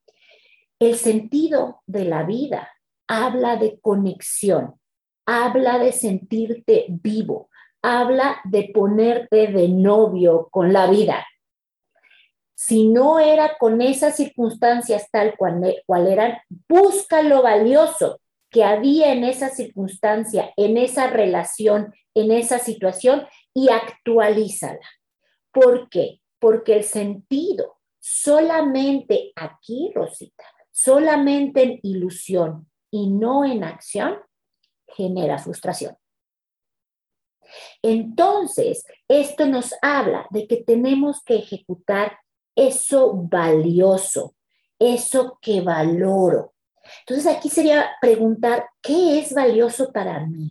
El 0.80 0.96
sentido 0.96 1.84
de 1.86 2.04
la 2.04 2.24
vida 2.24 2.68
habla 3.08 3.58
de 3.58 3.80
conexión, 3.80 4.82
habla 5.28 5.78
de 5.78 5.92
sentirte 5.92 6.88
vivo, 6.90 7.52
habla 7.84 8.42
de 8.46 8.72
ponerte 8.74 9.46
de 9.50 9.68
novio 9.68 10.48
con 10.50 10.74
la 10.74 10.90
vida. 10.90 11.28
Si 12.56 12.88
no 12.88 13.20
era 13.20 13.56
con 13.60 13.84
esas 13.84 14.16
circunstancias 14.16 15.08
tal 15.12 15.38
cual, 15.38 15.76
cual 15.86 16.08
eran, 16.08 16.40
busca 16.68 17.22
lo 17.22 17.44
valioso 17.44 18.20
que 18.50 18.64
había 18.64 19.14
en 19.14 19.26
esa 19.26 19.50
circunstancia, 19.50 20.52
en 20.58 20.78
esa 20.78 21.06
relación, 21.06 21.94
en 22.16 22.32
esa 22.32 22.58
situación 22.58 23.28
y 23.54 23.70
actualízala. 23.70 24.90
¿Por 25.52 25.88
qué? 25.90 26.23
Porque 26.44 26.76
el 26.76 26.84
sentido 26.84 27.78
solamente 28.02 29.32
aquí, 29.34 29.94
Rosita, 29.96 30.44
solamente 30.74 31.64
en 31.64 31.80
ilusión 31.84 32.70
y 32.92 33.10
no 33.10 33.46
en 33.46 33.64
acción, 33.64 34.18
genera 34.88 35.38
frustración. 35.38 35.96
Entonces, 37.82 38.84
esto 39.08 39.46
nos 39.46 39.74
habla 39.82 40.28
de 40.32 40.46
que 40.46 40.58
tenemos 40.58 41.24
que 41.24 41.36
ejecutar 41.36 42.18
eso 42.58 43.14
valioso, 43.14 44.36
eso 44.78 45.40
que 45.42 45.62
valoro. 45.62 46.54
Entonces, 47.08 47.34
aquí 47.34 47.48
sería 47.48 47.90
preguntar, 48.02 48.66
¿qué 48.82 49.20
es 49.20 49.34
valioso 49.34 49.94
para 49.94 50.20
mí? 50.28 50.50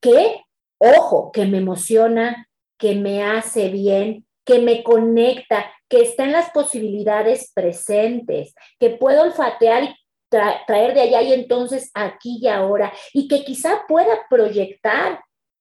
¿Qué, 0.00 0.44
ojo, 0.78 1.32
que 1.32 1.46
me 1.46 1.58
emociona, 1.58 2.48
que 2.78 2.94
me 2.94 3.24
hace 3.24 3.70
bien, 3.70 4.25
que 4.46 4.60
me 4.60 4.82
conecta, 4.82 5.70
que 5.88 6.00
está 6.00 6.24
en 6.24 6.32
las 6.32 6.50
posibilidades 6.50 7.52
presentes, 7.52 8.54
que 8.78 8.90
puedo 8.90 9.22
olfatear 9.24 9.84
y 9.84 9.96
traer 10.30 10.94
de 10.94 11.00
allá 11.02 11.22
y 11.22 11.32
entonces 11.32 11.90
aquí 11.94 12.38
y 12.40 12.48
ahora, 12.48 12.92
y 13.12 13.28
que 13.28 13.44
quizá 13.44 13.84
pueda 13.86 14.26
proyectar 14.30 15.20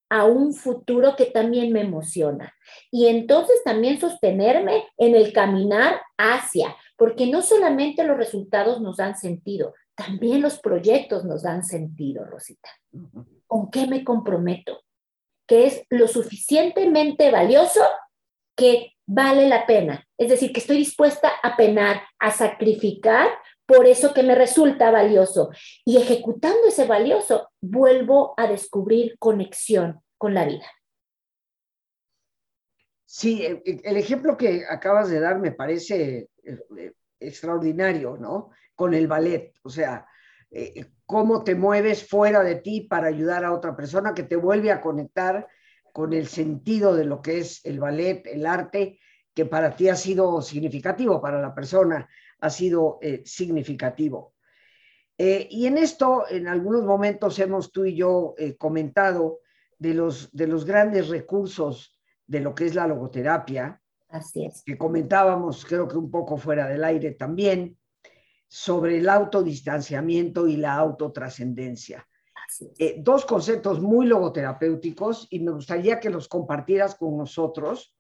a 0.10 0.26
un 0.26 0.54
futuro 0.54 1.16
que 1.16 1.26
también 1.26 1.74
me 1.74 1.82
emociona. 1.82 2.54
Y 2.92 3.08
entonces 3.08 3.62
también 3.66 4.00
sostenerme 4.00 4.88
en 4.98 5.16
el 5.16 5.34
caminar 5.34 6.00
hacia, 6.18 6.76
porque 6.96 7.26
no 7.28 7.42
solamente 7.42 8.04
los 8.04 8.18
resultados 8.18 8.82
nos 8.82 8.98
dan 8.98 9.18
sentido, 9.18 9.74
también 9.96 10.42
los 10.42 10.60
proyectos 10.60 11.26
nos 11.26 11.42
dan 11.42 11.64
sentido, 11.64 12.24
Rosita. 12.24 12.70
¿Con 13.48 13.72
qué 13.72 13.88
me 13.88 14.04
comprometo? 14.04 14.84
Que 15.48 15.66
es 15.68 15.84
lo 15.90 16.08
suficientemente 16.08 17.32
valioso 17.32 17.82
que 18.56 18.94
vale 19.06 19.48
la 19.48 19.66
pena, 19.66 20.08
es 20.18 20.30
decir, 20.30 20.52
que 20.52 20.60
estoy 20.60 20.78
dispuesta 20.78 21.30
a 21.44 21.56
penar, 21.56 22.02
a 22.20 22.32
sacrificar 22.32 23.30
por 23.66 23.88
eso 23.88 24.14
que 24.14 24.24
me 24.24 24.36
resulta 24.36 24.92
valioso. 24.92 25.50
Y 25.84 25.98
ejecutando 25.98 26.68
ese 26.68 26.86
valioso, 26.86 27.50
vuelvo 27.62 28.34
a 28.38 28.48
descubrir 28.48 29.18
conexión 29.20 30.02
con 30.18 30.34
la 30.34 30.46
vida. 30.46 30.66
Sí, 33.06 33.44
e, 33.44 33.62
e, 33.66 33.82
el 33.84 33.98
ejemplo 33.98 34.38
que 34.38 34.64
acabas 34.70 35.10
de 35.10 35.20
dar 35.20 35.40
me 35.40 35.52
parece 35.52 36.30
eh, 36.44 36.60
eh, 36.78 36.94
extraordinario, 37.20 38.18
¿no? 38.18 38.52
Con 38.76 38.94
el 38.94 39.08
ballet, 39.08 39.54
o 39.64 39.70
sea, 39.70 40.06
eh, 40.52 40.86
cómo 41.06 41.44
te 41.44 41.56
mueves 41.56 42.08
fuera 42.08 42.44
de 42.44 42.56
ti 42.56 42.82
para 42.82 43.08
ayudar 43.08 43.46
a 43.46 43.54
otra 43.54 43.76
persona 43.76 44.14
que 44.14 44.24
te 44.24 44.36
vuelve 44.36 44.72
a 44.72 44.82
conectar 44.82 45.48
con 45.96 46.12
el 46.12 46.28
sentido 46.28 46.94
de 46.94 47.06
lo 47.06 47.22
que 47.22 47.38
es 47.38 47.66
el 47.66 47.80
ballet, 47.80 48.28
el 48.28 48.46
arte, 48.46 49.00
que 49.34 49.46
para 49.46 49.78
ti 49.78 49.88
ha 49.88 49.96
sido 49.96 50.42
significativo, 50.42 51.22
para 51.22 51.40
la 51.40 51.56
persona 51.56 52.10
ha 52.42 52.50
sido 52.50 53.00
significativo. 53.24 54.34
y 55.18 55.66
en 55.66 55.78
esto, 55.78 56.26
en 56.30 56.50
algunos 56.50 56.84
momentos 56.84 57.40
hemos 57.40 57.72
tú 57.72 57.86
y 57.86 57.96
yo 57.96 58.36
comentado 58.58 59.40
de 59.80 59.94
los, 59.94 60.30
de 60.34 60.48
los 60.48 60.66
grandes 60.66 61.08
recursos 61.08 61.98
de 62.28 62.42
lo 62.42 62.54
que 62.54 62.66
es 62.66 62.76
la 62.76 62.88
logoterapia. 62.88 63.82
Así 64.10 64.48
es. 64.48 64.64
Que 64.66 64.78
comentábamos, 64.78 65.64
creo 65.64 65.88
que 65.88 65.96
un 65.96 66.12
poco 66.12 66.36
fuera 66.36 66.68
del 66.68 66.84
aire 66.84 67.12
también, 67.12 67.78
sobre 68.50 68.98
el 68.98 69.08
autodistanciamiento 69.08 70.46
y 70.46 70.58
la 70.58 70.74
autotrascendencia. 70.74 72.06
Eh, 72.78 72.96
dos 73.00 73.26
conceptos 73.26 73.82
muy 73.82 74.06
logoterapéuticos 74.06 75.28
y 75.30 75.40
me 75.40 75.52
gustaría 75.52 76.00
que 76.00 76.10
los 76.10 76.28
compartieras 76.28 76.96
con 76.96 77.18
nosotros, 77.18 77.96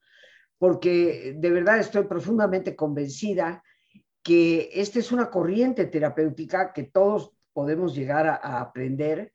porque 0.57 1.35
de 1.37 1.49
verdad 1.51 1.79
estoy 1.79 2.05
profundamente 2.05 2.75
convencida 2.75 3.63
que 4.23 4.69
esta 4.73 4.99
es 4.99 5.11
una 5.11 5.29
corriente 5.29 5.85
terapéutica 5.85 6.73
que 6.73 6.83
todos 6.83 7.31
podemos 7.53 7.95
llegar 7.95 8.27
a 8.27 8.59
aprender 8.59 9.31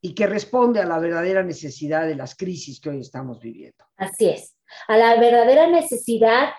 y 0.00 0.14
que 0.14 0.26
responde 0.26 0.80
a 0.80 0.86
la 0.86 0.98
verdadera 0.98 1.42
necesidad 1.42 2.06
de 2.06 2.14
las 2.14 2.36
crisis 2.36 2.80
que 2.80 2.90
hoy 2.90 3.00
estamos 3.00 3.40
viviendo. 3.40 3.84
Así 3.96 4.28
es, 4.28 4.56
a 4.86 4.96
la 4.96 5.18
verdadera 5.18 5.66
necesidad 5.68 6.50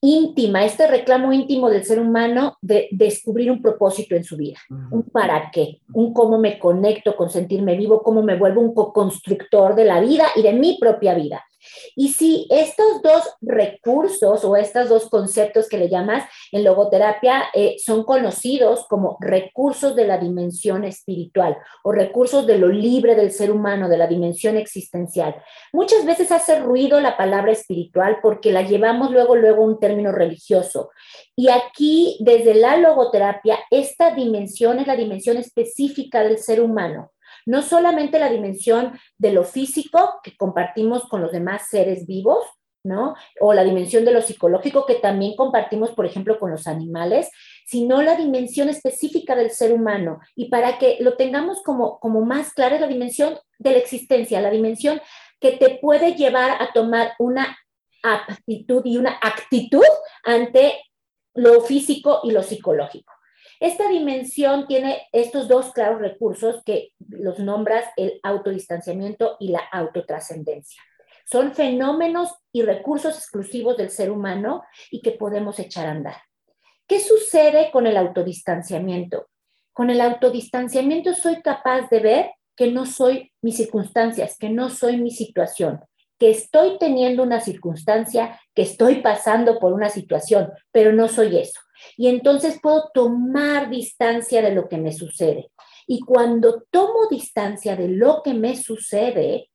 íntima, 0.00 0.64
este 0.64 0.86
reclamo 0.86 1.32
íntimo 1.32 1.68
del 1.68 1.84
ser 1.84 1.98
humano 1.98 2.56
de 2.60 2.88
descubrir 2.90 3.50
un 3.50 3.62
propósito 3.62 4.14
en 4.14 4.24
su 4.24 4.36
vida, 4.36 4.58
un 4.90 5.02
para 5.04 5.50
qué, 5.50 5.80
un 5.92 6.12
cómo 6.12 6.38
me 6.38 6.58
conecto 6.58 7.16
con 7.16 7.30
sentirme 7.30 7.76
vivo, 7.76 8.02
cómo 8.02 8.22
me 8.22 8.36
vuelvo 8.36 8.60
un 8.60 8.74
co-constructor 8.74 9.74
de 9.74 9.84
la 9.84 10.00
vida 10.00 10.26
y 10.36 10.42
de 10.42 10.52
mi 10.52 10.78
propia 10.78 11.14
vida. 11.14 11.44
Y 11.94 12.08
si 12.08 12.46
estos 12.50 13.02
dos 13.02 13.22
recursos 13.40 14.44
o 14.44 14.56
estos 14.56 14.88
dos 14.88 15.08
conceptos 15.08 15.68
que 15.68 15.78
le 15.78 15.88
llamas 15.88 16.24
en 16.52 16.64
logoterapia 16.64 17.44
eh, 17.54 17.76
son 17.78 18.04
conocidos 18.04 18.86
como 18.88 19.16
recursos 19.20 19.96
de 19.96 20.06
la 20.06 20.18
dimensión 20.18 20.84
espiritual 20.84 21.56
o 21.82 21.92
recursos 21.92 22.46
de 22.46 22.58
lo 22.58 22.68
libre 22.68 23.14
del 23.14 23.30
ser 23.30 23.50
humano, 23.50 23.88
de 23.88 23.98
la 23.98 24.06
dimensión 24.06 24.56
existencial, 24.56 25.36
muchas 25.72 26.04
veces 26.04 26.30
hace 26.32 26.60
ruido 26.60 27.00
la 27.00 27.16
palabra 27.16 27.52
espiritual 27.52 28.18
porque 28.22 28.52
la 28.52 28.62
llevamos 28.62 29.10
luego, 29.10 29.36
luego 29.36 29.64
un 29.64 29.78
término 29.78 30.12
religioso. 30.12 30.90
Y 31.34 31.48
aquí, 31.48 32.18
desde 32.20 32.54
la 32.54 32.76
logoterapia, 32.76 33.58
esta 33.70 34.14
dimensión 34.14 34.78
es 34.78 34.86
la 34.86 34.96
dimensión 34.96 35.36
específica 35.36 36.22
del 36.22 36.38
ser 36.38 36.60
humano 36.60 37.12
no 37.46 37.62
solamente 37.62 38.18
la 38.18 38.28
dimensión 38.28 38.98
de 39.16 39.32
lo 39.32 39.44
físico 39.44 40.20
que 40.22 40.36
compartimos 40.36 41.08
con 41.08 41.22
los 41.22 41.32
demás 41.32 41.68
seres 41.70 42.06
vivos, 42.06 42.44
¿no? 42.84 43.14
O 43.40 43.52
la 43.52 43.64
dimensión 43.64 44.04
de 44.04 44.12
lo 44.12 44.22
psicológico 44.22 44.86
que 44.86 44.96
también 44.96 45.34
compartimos, 45.36 45.90
por 45.90 46.06
ejemplo, 46.06 46.38
con 46.38 46.50
los 46.50 46.66
animales, 46.66 47.30
sino 47.66 48.02
la 48.02 48.16
dimensión 48.16 48.68
específica 48.68 49.34
del 49.34 49.50
ser 49.50 49.72
humano. 49.72 50.20
Y 50.34 50.48
para 50.48 50.78
que 50.78 50.98
lo 51.00 51.16
tengamos 51.16 51.62
como, 51.62 51.98
como 51.98 52.24
más 52.24 52.52
clara, 52.52 52.78
la 52.78 52.86
dimensión 52.86 53.38
de 53.58 53.72
la 53.72 53.78
existencia, 53.78 54.40
la 54.40 54.50
dimensión 54.50 55.00
que 55.40 55.52
te 55.52 55.78
puede 55.80 56.14
llevar 56.14 56.62
a 56.62 56.72
tomar 56.72 57.12
una 57.18 57.56
aptitud 58.02 58.82
y 58.84 58.96
una 58.96 59.18
actitud 59.20 59.84
ante 60.24 60.80
lo 61.34 61.60
físico 61.60 62.20
y 62.24 62.30
lo 62.30 62.42
psicológico. 62.42 63.12
Esta 63.60 63.88
dimensión 63.88 64.66
tiene 64.66 65.06
estos 65.12 65.48
dos 65.48 65.72
claros 65.72 66.00
recursos 66.00 66.62
que 66.64 66.92
los 67.08 67.38
nombras 67.38 67.84
el 67.96 68.20
autodistanciamiento 68.22 69.36
y 69.40 69.48
la 69.48 69.60
autotrascendencia. 69.72 70.82
Son 71.24 71.54
fenómenos 71.54 72.34
y 72.52 72.62
recursos 72.62 73.16
exclusivos 73.16 73.76
del 73.76 73.90
ser 73.90 74.10
humano 74.10 74.62
y 74.90 75.00
que 75.00 75.12
podemos 75.12 75.58
echar 75.58 75.86
a 75.86 75.92
andar. 75.92 76.16
¿Qué 76.86 77.00
sucede 77.00 77.70
con 77.72 77.86
el 77.86 77.96
autodistanciamiento? 77.96 79.28
Con 79.72 79.90
el 79.90 80.00
autodistanciamiento 80.00 81.14
soy 81.14 81.42
capaz 81.42 81.88
de 81.90 82.00
ver 82.00 82.30
que 82.54 82.70
no 82.70 82.86
soy 82.86 83.32
mis 83.42 83.56
circunstancias, 83.56 84.36
que 84.38 84.50
no 84.50 84.70
soy 84.70 84.98
mi 84.98 85.10
situación, 85.10 85.80
que 86.18 86.30
estoy 86.30 86.78
teniendo 86.78 87.22
una 87.22 87.40
circunstancia, 87.40 88.40
que 88.54 88.62
estoy 88.62 89.02
pasando 89.02 89.58
por 89.58 89.72
una 89.72 89.90
situación, 89.90 90.52
pero 90.72 90.92
no 90.92 91.08
soy 91.08 91.36
eso. 91.38 91.60
Y 91.96 92.08
entonces 92.08 92.58
puedo 92.60 92.90
tomar 92.92 93.70
distancia 93.70 94.42
de 94.42 94.52
lo 94.52 94.68
que 94.68 94.78
me 94.78 94.92
sucede. 94.92 95.50
Y 95.86 96.00
cuando 96.00 96.64
tomo 96.70 97.06
distancia 97.10 97.76
de 97.76 97.88
lo 97.88 98.22
que 98.22 98.34
me 98.34 98.56
sucede, 98.56 99.50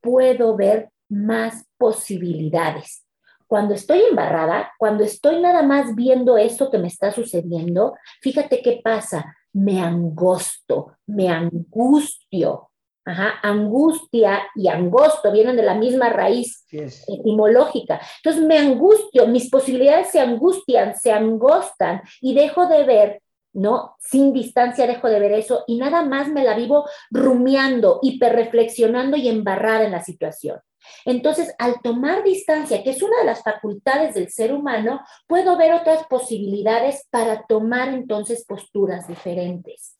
puedo 0.00 0.56
ver 0.56 0.90
más 1.08 1.66
posibilidades. 1.76 3.04
Cuando 3.46 3.74
estoy 3.74 4.00
embarrada, 4.08 4.72
cuando 4.78 5.04
estoy 5.04 5.40
nada 5.40 5.62
más 5.62 5.94
viendo 5.94 6.38
eso 6.38 6.70
que 6.70 6.78
me 6.78 6.88
está 6.88 7.12
sucediendo, 7.12 7.94
fíjate 8.20 8.62
qué 8.62 8.80
pasa. 8.82 9.36
Me 9.52 9.80
angosto, 9.80 10.96
me 11.06 11.28
angustio, 11.28 12.70
Ajá, 13.06 13.34
angustia 13.42 14.42
y 14.54 14.68
angosto 14.68 15.30
vienen 15.30 15.56
de 15.56 15.62
la 15.62 15.74
misma 15.74 16.08
raíz 16.08 16.66
etimológica. 16.70 18.00
Entonces 18.22 18.42
me 18.42 18.58
angustio, 18.58 19.26
mis 19.26 19.50
posibilidades 19.50 20.10
se 20.10 20.20
angustian, 20.20 20.96
se 20.96 21.12
angostan 21.12 22.00
y 22.22 22.34
dejo 22.34 22.66
de 22.66 22.84
ver, 22.84 23.22
¿no? 23.52 23.94
Sin 24.00 24.32
distancia 24.32 24.86
dejo 24.86 25.08
de 25.08 25.20
ver 25.20 25.32
eso 25.32 25.64
y 25.66 25.76
nada 25.76 26.02
más 26.02 26.28
me 26.28 26.44
la 26.44 26.56
vivo 26.56 26.86
rumiando, 27.10 27.98
hiperreflexionando 28.00 29.18
y 29.18 29.28
embarrada 29.28 29.84
en 29.84 29.92
la 29.92 30.02
situación. 30.02 30.60
Entonces, 31.04 31.54
al 31.58 31.80
tomar 31.82 32.22
distancia, 32.22 32.82
que 32.82 32.90
es 32.90 33.02
una 33.02 33.18
de 33.18 33.24
las 33.24 33.42
facultades 33.42 34.14
del 34.14 34.30
ser 34.30 34.52
humano, 34.52 35.00
puedo 35.26 35.56
ver 35.56 35.74
otras 35.74 36.06
posibilidades 36.06 37.06
para 37.10 37.44
tomar 37.46 37.88
entonces 37.88 38.44
posturas 38.46 39.06
diferentes. 39.08 39.98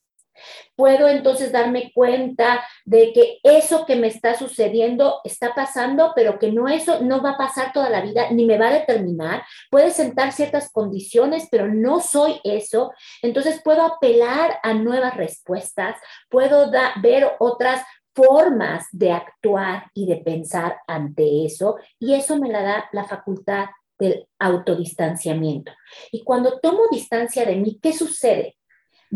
Puedo 0.76 1.08
entonces 1.08 1.52
darme 1.52 1.92
cuenta 1.94 2.64
de 2.84 3.12
que 3.12 3.38
eso 3.42 3.86
que 3.86 3.96
me 3.96 4.08
está 4.08 4.36
sucediendo 4.36 5.20
está 5.24 5.54
pasando, 5.54 6.12
pero 6.14 6.38
que 6.38 6.52
no 6.52 6.68
eso 6.68 7.00
no 7.00 7.22
va 7.22 7.30
a 7.30 7.38
pasar 7.38 7.72
toda 7.72 7.90
la 7.90 8.00
vida 8.00 8.30
ni 8.30 8.46
me 8.46 8.58
va 8.58 8.68
a 8.68 8.78
determinar. 8.80 9.44
Puede 9.70 9.90
sentar 9.90 10.32
ciertas 10.32 10.70
condiciones, 10.70 11.48
pero 11.50 11.68
no 11.68 12.00
soy 12.00 12.40
eso. 12.44 12.92
Entonces 13.22 13.60
puedo 13.62 13.82
apelar 13.82 14.58
a 14.62 14.74
nuevas 14.74 15.16
respuestas, 15.16 15.96
puedo 16.28 16.70
ver 17.02 17.32
otras 17.38 17.82
formas 18.14 18.86
de 18.92 19.12
actuar 19.12 19.90
y 19.92 20.06
de 20.06 20.16
pensar 20.16 20.78
ante 20.86 21.44
eso 21.44 21.76
y 21.98 22.14
eso 22.14 22.38
me 22.38 22.48
la 22.48 22.62
da 22.62 22.88
la 22.92 23.04
facultad 23.04 23.66
del 23.98 24.28
autodistanciamiento. 24.38 25.72
Y 26.12 26.22
cuando 26.24 26.58
tomo 26.60 26.88
distancia 26.90 27.44
de 27.44 27.56
mí, 27.56 27.78
¿qué 27.82 27.92
sucede? 27.92 28.56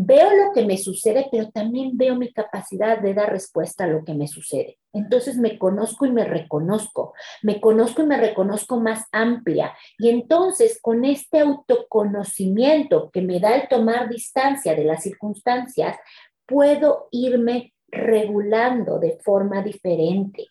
Veo 0.01 0.29
lo 0.29 0.53
que 0.53 0.65
me 0.65 0.77
sucede, 0.77 1.27
pero 1.29 1.49
también 1.49 1.97
veo 1.97 2.15
mi 2.15 2.31
capacidad 2.31 2.99
de 2.99 3.13
dar 3.13 3.29
respuesta 3.33 3.83
a 3.83 3.87
lo 3.87 4.05
que 4.05 4.13
me 4.13 4.29
sucede. 4.29 4.77
Entonces 4.93 5.35
me 5.35 5.59
conozco 5.59 6.05
y 6.05 6.11
me 6.11 6.23
reconozco, 6.23 7.13
me 7.41 7.59
conozco 7.59 8.03
y 8.03 8.05
me 8.05 8.15
reconozco 8.15 8.79
más 8.79 9.03
amplia. 9.11 9.75
Y 9.97 10.07
entonces 10.07 10.79
con 10.81 11.03
este 11.03 11.39
autoconocimiento 11.39 13.09
que 13.11 13.21
me 13.21 13.41
da 13.41 13.57
el 13.57 13.67
tomar 13.67 14.07
distancia 14.07 14.73
de 14.73 14.85
las 14.85 15.03
circunstancias, 15.03 15.97
puedo 16.45 17.09
irme 17.11 17.73
regulando 17.89 18.99
de 18.99 19.19
forma 19.21 19.61
diferente. 19.61 20.47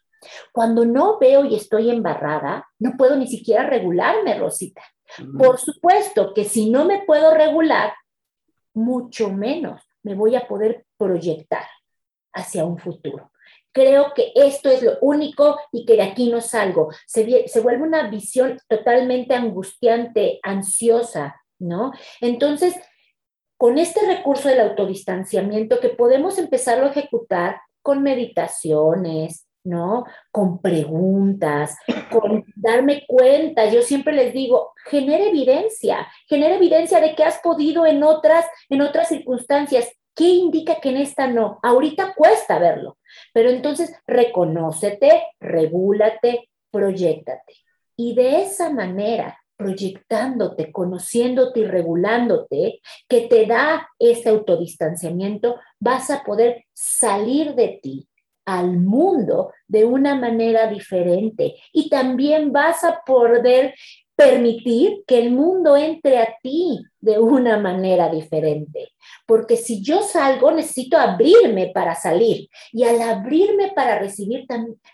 Cuando 0.52 0.84
no 0.84 1.18
veo 1.18 1.46
y 1.46 1.54
estoy 1.54 1.88
embarrada, 1.88 2.68
no 2.78 2.98
puedo 2.98 3.16
ni 3.16 3.26
siquiera 3.26 3.64
regularme, 3.64 4.38
Rosita. 4.38 4.82
Por 5.38 5.58
supuesto 5.58 6.34
que 6.34 6.44
si 6.44 6.68
no 6.68 6.84
me 6.84 7.02
puedo 7.06 7.32
regular, 7.32 7.94
mucho 8.78 9.30
menos 9.30 9.82
me 10.02 10.14
voy 10.14 10.36
a 10.36 10.46
poder 10.46 10.86
proyectar 10.96 11.66
hacia 12.32 12.64
un 12.64 12.78
futuro. 12.78 13.30
Creo 13.72 14.12
que 14.14 14.32
esto 14.34 14.70
es 14.70 14.82
lo 14.82 14.98
único 15.00 15.58
y 15.72 15.84
que 15.84 15.94
de 15.94 16.02
aquí 16.02 16.30
no 16.30 16.40
salgo. 16.40 16.90
Se, 17.06 17.24
vuelve 17.60 17.82
una 17.82 18.08
visión 18.08 18.58
totalmente 18.68 19.34
angustiante, 19.34 20.40
ansiosa, 20.42 21.36
¿no? 21.58 21.92
Entonces, 22.20 22.74
con 23.56 23.78
este 23.78 24.06
recurso 24.06 24.48
del 24.48 24.60
autodistanciamiento 24.60 25.80
que 25.80 25.90
podemos 25.90 26.38
empezarlo 26.38 26.86
a 26.86 26.90
ejecutar 26.90 27.60
con 27.82 28.02
meditaciones, 28.02 29.47
¿no? 29.68 30.04
Con 30.30 30.60
preguntas, 30.60 31.76
con 32.10 32.44
darme 32.56 33.04
cuenta. 33.06 33.70
Yo 33.70 33.82
siempre 33.82 34.14
les 34.14 34.32
digo, 34.32 34.72
genera 34.86 35.24
evidencia, 35.24 36.08
genera 36.26 36.56
evidencia 36.56 37.00
de 37.00 37.14
que 37.14 37.24
has 37.24 37.38
podido 37.38 37.86
en 37.86 38.02
otras, 38.02 38.46
en 38.68 38.80
otras 38.80 39.08
circunstancias. 39.08 39.88
¿Qué 40.14 40.28
indica 40.30 40.80
que 40.80 40.88
en 40.88 40.96
esta 40.96 41.28
no? 41.28 41.60
Ahorita 41.62 42.14
cuesta 42.16 42.58
verlo, 42.58 42.98
pero 43.32 43.50
entonces 43.50 43.94
reconócete, 44.06 45.28
regúlate, 45.38 46.48
proyectate. 46.72 47.54
Y 47.96 48.14
de 48.14 48.42
esa 48.42 48.70
manera, 48.70 49.38
proyectándote, 49.56 50.72
conociéndote 50.72 51.60
y 51.60 51.64
regulándote, 51.64 52.80
que 53.08 53.22
te 53.22 53.46
da 53.46 53.88
ese 53.98 54.28
autodistanciamiento, 54.30 55.56
vas 55.78 56.10
a 56.10 56.24
poder 56.24 56.64
salir 56.72 57.54
de 57.54 57.78
ti 57.82 58.07
al 58.48 58.78
mundo 58.78 59.52
de 59.66 59.84
una 59.84 60.14
manera 60.14 60.68
diferente 60.68 61.56
y 61.70 61.90
también 61.90 62.50
vas 62.50 62.82
a 62.82 63.02
poder 63.04 63.74
permitir 64.16 65.04
que 65.06 65.18
el 65.18 65.30
mundo 65.30 65.76
entre 65.76 66.18
a 66.18 66.34
ti 66.42 66.82
de 66.98 67.18
una 67.18 67.58
manera 67.58 68.08
diferente. 68.08 68.92
Porque 69.26 69.58
si 69.58 69.82
yo 69.82 70.02
salgo, 70.02 70.50
necesito 70.50 70.96
abrirme 70.96 71.70
para 71.74 71.94
salir. 71.94 72.48
Y 72.72 72.84
al 72.84 73.02
abrirme 73.02 73.72
para 73.76 73.98
recibir, 73.98 74.46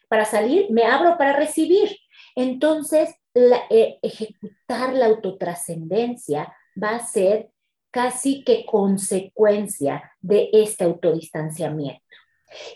para 0.08 0.24
salir, 0.24 0.66
me 0.70 0.84
abro 0.84 1.16
para 1.16 1.34
recibir. 1.36 1.96
Entonces, 2.34 3.14
eh, 3.34 3.98
ejecutar 4.02 4.92
la 4.94 5.06
autotrascendencia 5.06 6.52
va 6.82 6.96
a 6.96 7.06
ser 7.06 7.50
casi 7.92 8.42
que 8.42 8.66
consecuencia 8.66 10.12
de 10.20 10.50
este 10.52 10.82
autodistanciamiento. 10.82 12.03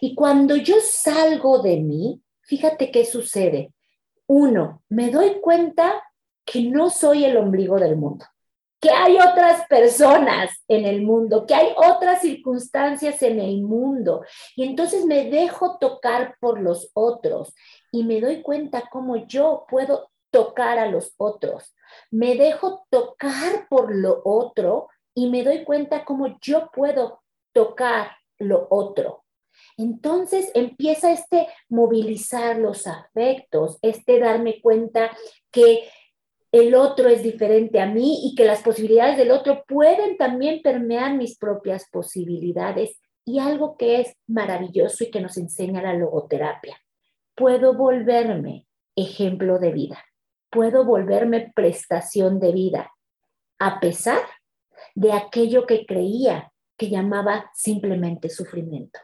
Y 0.01 0.15
cuando 0.15 0.57
yo 0.57 0.77
salgo 0.83 1.61
de 1.61 1.79
mí, 1.79 2.21
fíjate 2.43 2.91
qué 2.91 3.05
sucede. 3.05 3.73
Uno, 4.27 4.83
me 4.89 5.11
doy 5.11 5.41
cuenta 5.41 6.03
que 6.45 6.63
no 6.63 6.91
soy 6.91 7.25
el 7.25 7.37
ombligo 7.37 7.79
del 7.79 7.97
mundo, 7.97 8.25
que 8.81 8.91
hay 8.91 9.17
otras 9.17 9.67
personas 9.69 10.51
en 10.67 10.85
el 10.85 11.03
mundo, 11.03 11.47
que 11.47 11.55
hay 11.55 11.69
otras 11.77 12.23
circunstancias 12.23 13.23
en 13.23 13.39
el 13.39 13.63
mundo. 13.63 14.25
Y 14.57 14.65
entonces 14.65 15.05
me 15.05 15.31
dejo 15.31 15.79
tocar 15.79 16.37
por 16.41 16.61
los 16.61 16.91
otros 16.95 17.55
y 17.93 18.05
me 18.05 18.21
doy 18.21 18.43
cuenta 18.43 18.85
cómo 18.91 19.17
yo 19.27 19.67
puedo 19.69 20.11
tocar 20.31 20.79
a 20.79 20.87
los 20.87 21.13
otros. 21.17 21.75
Me 22.11 22.37
dejo 22.37 22.87
tocar 22.91 23.67
por 23.69 23.95
lo 23.95 24.23
otro 24.25 24.89
y 25.15 25.29
me 25.29 25.43
doy 25.43 25.65
cuenta 25.65 26.05
cómo 26.05 26.39
yo 26.41 26.71
puedo 26.73 27.23
tocar 27.53 28.11
lo 28.39 28.67
otro. 28.71 29.25
Entonces 29.79 30.51
empieza 30.55 31.13
este 31.13 31.47
movilizar 31.69 32.59
los 32.59 32.89
afectos, 32.89 33.79
este 33.81 34.19
darme 34.19 34.61
cuenta 34.61 35.17
que 35.53 35.89
el 36.51 36.75
otro 36.75 37.09
es 37.09 37.23
diferente 37.23 37.81
a 37.81 37.87
mí 37.87 38.21
y 38.25 38.35
que 38.35 38.45
las 38.45 38.63
posibilidades 38.63 39.17
del 39.17 39.31
otro 39.31 39.65
pueden 39.69 40.17
también 40.17 40.63
permear 40.63 41.15
mis 41.15 41.39
propias 41.39 41.89
posibilidades. 41.91 42.99
Y 43.25 43.39
algo 43.39 43.77
que 43.77 44.01
es 44.01 44.17
maravilloso 44.27 45.05
y 45.05 45.11
que 45.11 45.21
nos 45.21 45.37
enseña 45.37 45.83
la 45.83 45.95
logoterapia. 45.95 46.77
Puedo 47.37 47.75
volverme 47.75 48.67
ejemplo 48.97 49.61
de 49.61 49.71
vida, 49.71 50.05
puedo 50.51 50.85
volverme 50.85 51.53
prestación 51.55 52.41
de 52.41 52.53
vida, 52.53 52.93
a 53.61 53.79
pesar 53.79 54.23
de 54.95 55.13
aquello 55.13 55.67
que 55.67 55.87
creía 55.87 56.51
que 56.77 56.89
llamaba 56.89 57.51
simplemente 57.55 58.29
sufrimiento. 58.29 58.99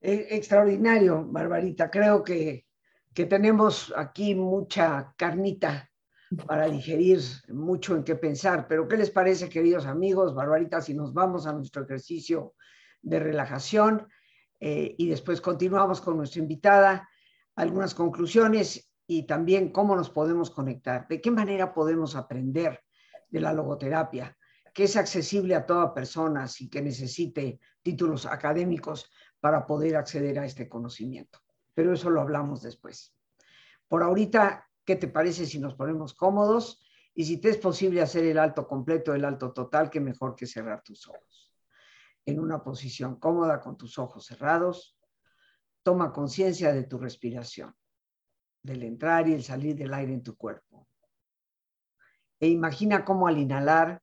Extraordinario, 0.00 1.24
Barbarita. 1.26 1.90
Creo 1.90 2.24
que, 2.24 2.66
que 3.12 3.26
tenemos 3.26 3.92
aquí 3.96 4.34
mucha 4.34 5.14
carnita 5.16 5.90
para 6.46 6.68
digerir, 6.68 7.20
mucho 7.48 7.96
en 7.96 8.04
qué 8.04 8.14
pensar. 8.14 8.66
Pero 8.68 8.88
¿qué 8.88 8.96
les 8.96 9.10
parece, 9.10 9.48
queridos 9.48 9.86
amigos? 9.86 10.34
Barbarita, 10.34 10.80
si 10.80 10.94
nos 10.94 11.12
vamos 11.12 11.46
a 11.46 11.52
nuestro 11.52 11.82
ejercicio 11.82 12.54
de 13.02 13.18
relajación 13.18 14.06
eh, 14.60 14.94
y 14.96 15.08
después 15.08 15.40
continuamos 15.40 16.00
con 16.00 16.16
nuestra 16.16 16.40
invitada, 16.40 17.08
algunas 17.56 17.94
conclusiones 17.94 18.92
y 19.06 19.26
también 19.26 19.72
cómo 19.72 19.96
nos 19.96 20.08
podemos 20.08 20.50
conectar, 20.50 21.08
de 21.08 21.20
qué 21.20 21.30
manera 21.30 21.74
podemos 21.74 22.14
aprender 22.14 22.80
de 23.28 23.40
la 23.40 23.52
logoterapia, 23.52 24.36
que 24.72 24.84
es 24.84 24.96
accesible 24.96 25.54
a 25.56 25.66
toda 25.66 25.92
persona 25.92 26.46
sin 26.46 26.70
que 26.70 26.80
necesite 26.80 27.58
títulos 27.82 28.24
académicos 28.24 29.10
para 29.40 29.66
poder 29.66 29.96
acceder 29.96 30.38
a 30.38 30.44
este 30.44 30.68
conocimiento. 30.68 31.40
Pero 31.74 31.94
eso 31.94 32.10
lo 32.10 32.20
hablamos 32.20 32.62
después. 32.62 33.14
Por 33.88 34.02
ahorita, 34.02 34.68
¿qué 34.84 34.96
te 34.96 35.08
parece 35.08 35.46
si 35.46 35.58
nos 35.58 35.74
ponemos 35.74 36.14
cómodos? 36.14 36.84
Y 37.14 37.24
si 37.24 37.38
te 37.38 37.50
es 37.50 37.56
posible 37.56 38.02
hacer 38.02 38.24
el 38.24 38.38
alto 38.38 38.66
completo, 38.66 39.14
el 39.14 39.24
alto 39.24 39.52
total, 39.52 39.90
qué 39.90 40.00
mejor 40.00 40.36
que 40.36 40.46
cerrar 40.46 40.82
tus 40.82 41.08
ojos. 41.08 41.52
En 42.24 42.38
una 42.38 42.62
posición 42.62 43.16
cómoda 43.16 43.60
con 43.60 43.76
tus 43.76 43.98
ojos 43.98 44.26
cerrados, 44.26 44.96
toma 45.82 46.12
conciencia 46.12 46.72
de 46.72 46.84
tu 46.84 46.98
respiración, 46.98 47.74
del 48.62 48.82
entrar 48.82 49.28
y 49.28 49.34
el 49.34 49.42
salir 49.42 49.74
del 49.74 49.94
aire 49.94 50.12
en 50.12 50.22
tu 50.22 50.36
cuerpo. 50.36 50.86
E 52.38 52.48
imagina 52.48 53.04
cómo 53.04 53.26
al 53.26 53.38
inhalar 53.38 54.02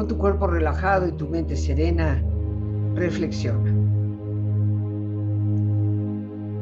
Con 0.00 0.08
tu 0.08 0.16
cuerpo 0.16 0.46
relajado 0.46 1.06
y 1.06 1.12
tu 1.12 1.28
mente 1.28 1.54
serena, 1.54 2.24
reflexiona. 2.94 3.70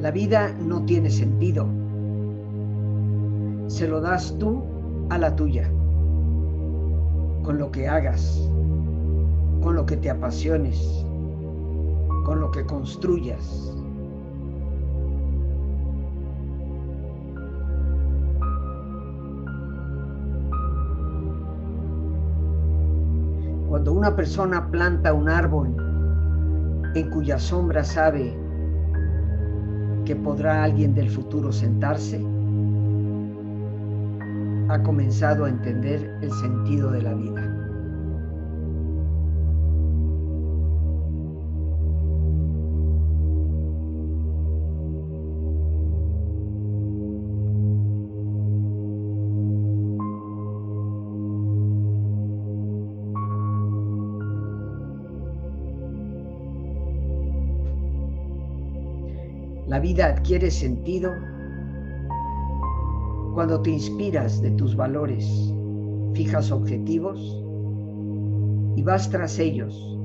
La 0.00 0.10
vida 0.10 0.52
no 0.58 0.84
tiene 0.84 1.08
sentido. 1.08 1.64
Se 3.68 3.86
lo 3.86 4.00
das 4.00 4.36
tú 4.40 4.64
a 5.10 5.18
la 5.18 5.36
tuya. 5.36 5.70
Con 7.44 7.58
lo 7.58 7.70
que 7.70 7.86
hagas, 7.86 8.50
con 9.62 9.76
lo 9.76 9.86
que 9.86 9.98
te 9.98 10.10
apasiones, 10.10 11.06
con 12.24 12.40
lo 12.40 12.50
que 12.50 12.66
construyas. 12.66 13.72
Cuando 23.78 23.92
una 23.92 24.16
persona 24.16 24.68
planta 24.72 25.12
un 25.12 25.28
árbol 25.28 25.68
en 26.96 27.10
cuya 27.10 27.38
sombra 27.38 27.84
sabe 27.84 28.36
que 30.04 30.16
podrá 30.16 30.64
alguien 30.64 30.96
del 30.96 31.08
futuro 31.08 31.52
sentarse, 31.52 32.20
ha 34.68 34.82
comenzado 34.82 35.44
a 35.44 35.48
entender 35.48 36.12
el 36.22 36.32
sentido 36.32 36.90
de 36.90 37.02
la 37.02 37.14
vida. 37.14 37.47
La 59.78 59.82
vida 59.82 60.06
adquiere 60.06 60.50
sentido 60.50 61.14
cuando 63.32 63.62
te 63.62 63.70
inspiras 63.70 64.42
de 64.42 64.50
tus 64.50 64.74
valores, 64.74 65.54
fijas 66.14 66.50
objetivos 66.50 67.20
y 68.74 68.82
vas 68.82 69.08
tras 69.08 69.38
ellos 69.38 69.96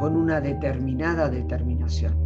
con 0.00 0.16
una 0.16 0.40
determinada 0.40 1.28
determinación. 1.28 2.25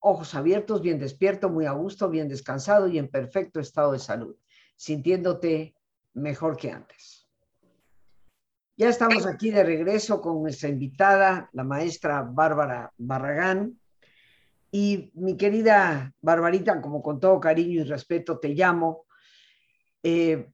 Ojos 0.00 0.34
abiertos, 0.34 0.80
bien 0.80 0.98
despierto, 0.98 1.50
muy 1.50 1.66
a 1.66 1.72
gusto, 1.72 2.08
bien 2.08 2.28
descansado 2.28 2.88
y 2.88 2.98
en 2.98 3.08
perfecto 3.08 3.60
estado 3.60 3.92
de 3.92 3.98
salud, 3.98 4.34
sintiéndote 4.76 5.74
mejor 6.14 6.56
que 6.56 6.70
antes. 6.70 7.28
Ya 8.76 8.88
estamos 8.88 9.26
aquí 9.26 9.50
de 9.50 9.62
regreso 9.62 10.22
con 10.22 10.40
nuestra 10.40 10.70
invitada, 10.70 11.50
la 11.52 11.64
maestra 11.64 12.22
Bárbara 12.22 12.90
Barragán. 12.96 13.78
Y 14.72 15.10
mi 15.14 15.36
querida 15.36 16.14
Barbarita, 16.22 16.80
como 16.80 17.02
con 17.02 17.20
todo 17.20 17.38
cariño 17.38 17.82
y 17.82 17.84
respeto 17.84 18.38
te 18.38 18.48
llamo, 18.48 19.04
eh, 20.02 20.50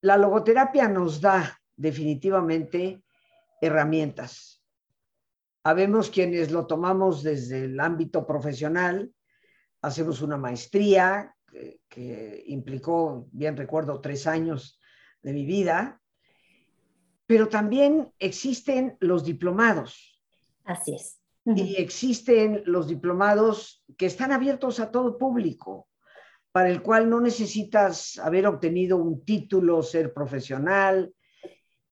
la 0.00 0.16
logoterapia 0.16 0.88
nos 0.88 1.20
da 1.20 1.60
definitivamente 1.76 3.04
herramientas. 3.60 4.59
Habemos 5.62 6.10
quienes 6.10 6.50
lo 6.50 6.66
tomamos 6.66 7.22
desde 7.22 7.64
el 7.64 7.80
ámbito 7.80 8.26
profesional, 8.26 9.12
hacemos 9.82 10.22
una 10.22 10.36
maestría 10.36 11.34
que, 11.88 12.42
implicó, 12.46 13.28
bien 13.32 13.56
recuerdo, 13.56 14.00
tres 14.00 14.26
años 14.26 14.80
de 15.22 15.32
mi 15.32 15.44
vida, 15.44 16.00
pero 17.26 17.48
también 17.48 18.12
existen 18.18 18.96
los 19.00 19.24
diplomados. 19.24 20.20
Así 20.64 20.94
es. 20.94 21.20
Y 21.44 21.76
existen 21.76 22.62
los 22.66 22.86
diplomados 22.86 23.84
que 23.96 24.06
están 24.06 24.32
abiertos 24.32 24.78
a 24.78 24.90
todo 24.90 25.18
público, 25.18 25.88
para 26.52 26.68
el 26.68 26.82
cual 26.82 27.08
no 27.08 27.20
necesitas 27.20 28.18
haber 28.18 28.46
obtenido 28.46 28.96
un 28.96 29.24
título, 29.24 29.82
ser 29.82 30.12
profesional, 30.12 31.12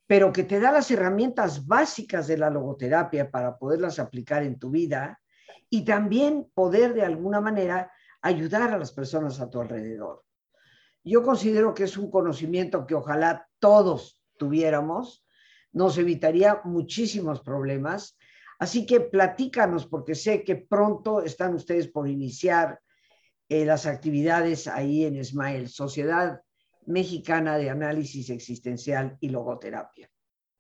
pero 0.09 0.33
que 0.33 0.43
te 0.43 0.59
da 0.59 0.73
las 0.73 0.91
herramientas 0.91 1.67
básicas 1.67 2.27
de 2.27 2.39
la 2.39 2.49
logoterapia 2.49 3.31
para 3.31 3.59
poderlas 3.59 3.99
aplicar 3.99 4.43
en 4.43 4.59
tu 4.59 4.71
vida 4.71 5.21
y 5.69 5.85
también 5.85 6.51
poder 6.55 6.95
de 6.95 7.03
alguna 7.03 7.43
manera 7.43 7.93
ayudar 8.23 8.73
a 8.73 8.79
las 8.79 8.91
personas 8.91 9.39
a 9.39 9.51
tu 9.51 9.61
alrededor. 9.61 10.25
Yo 11.05 11.23
considero 11.23 11.75
que 11.75 11.85
es 11.85 11.99
un 11.99 12.11
conocimiento 12.11 12.87
que 12.87 12.95
ojalá 12.95 13.47
todos 13.59 14.23
tuviéramos, 14.39 15.27
nos 15.73 15.99
evitaría 15.99 16.63
muchísimos 16.65 17.43
problemas. 17.43 18.17
Así 18.59 18.87
que 18.87 19.01
platícanos, 19.01 19.87
porque 19.87 20.15
sé 20.15 20.43
que 20.43 20.57
pronto 20.57 21.21
están 21.21 21.55
ustedes 21.55 21.87
por 21.87 22.09
iniciar 22.09 22.81
eh, 23.51 23.67
las 23.67 23.85
actividades 23.85 24.69
ahí 24.69 25.05
en 25.05 25.17
Ismael, 25.17 25.69
Sociedad 25.69 26.41
Mexicana 26.89 27.57
de 27.59 27.71
Análisis 27.71 28.31
Existencial 28.31 29.17
y 29.21 29.29
Logoterapia. 29.29 30.11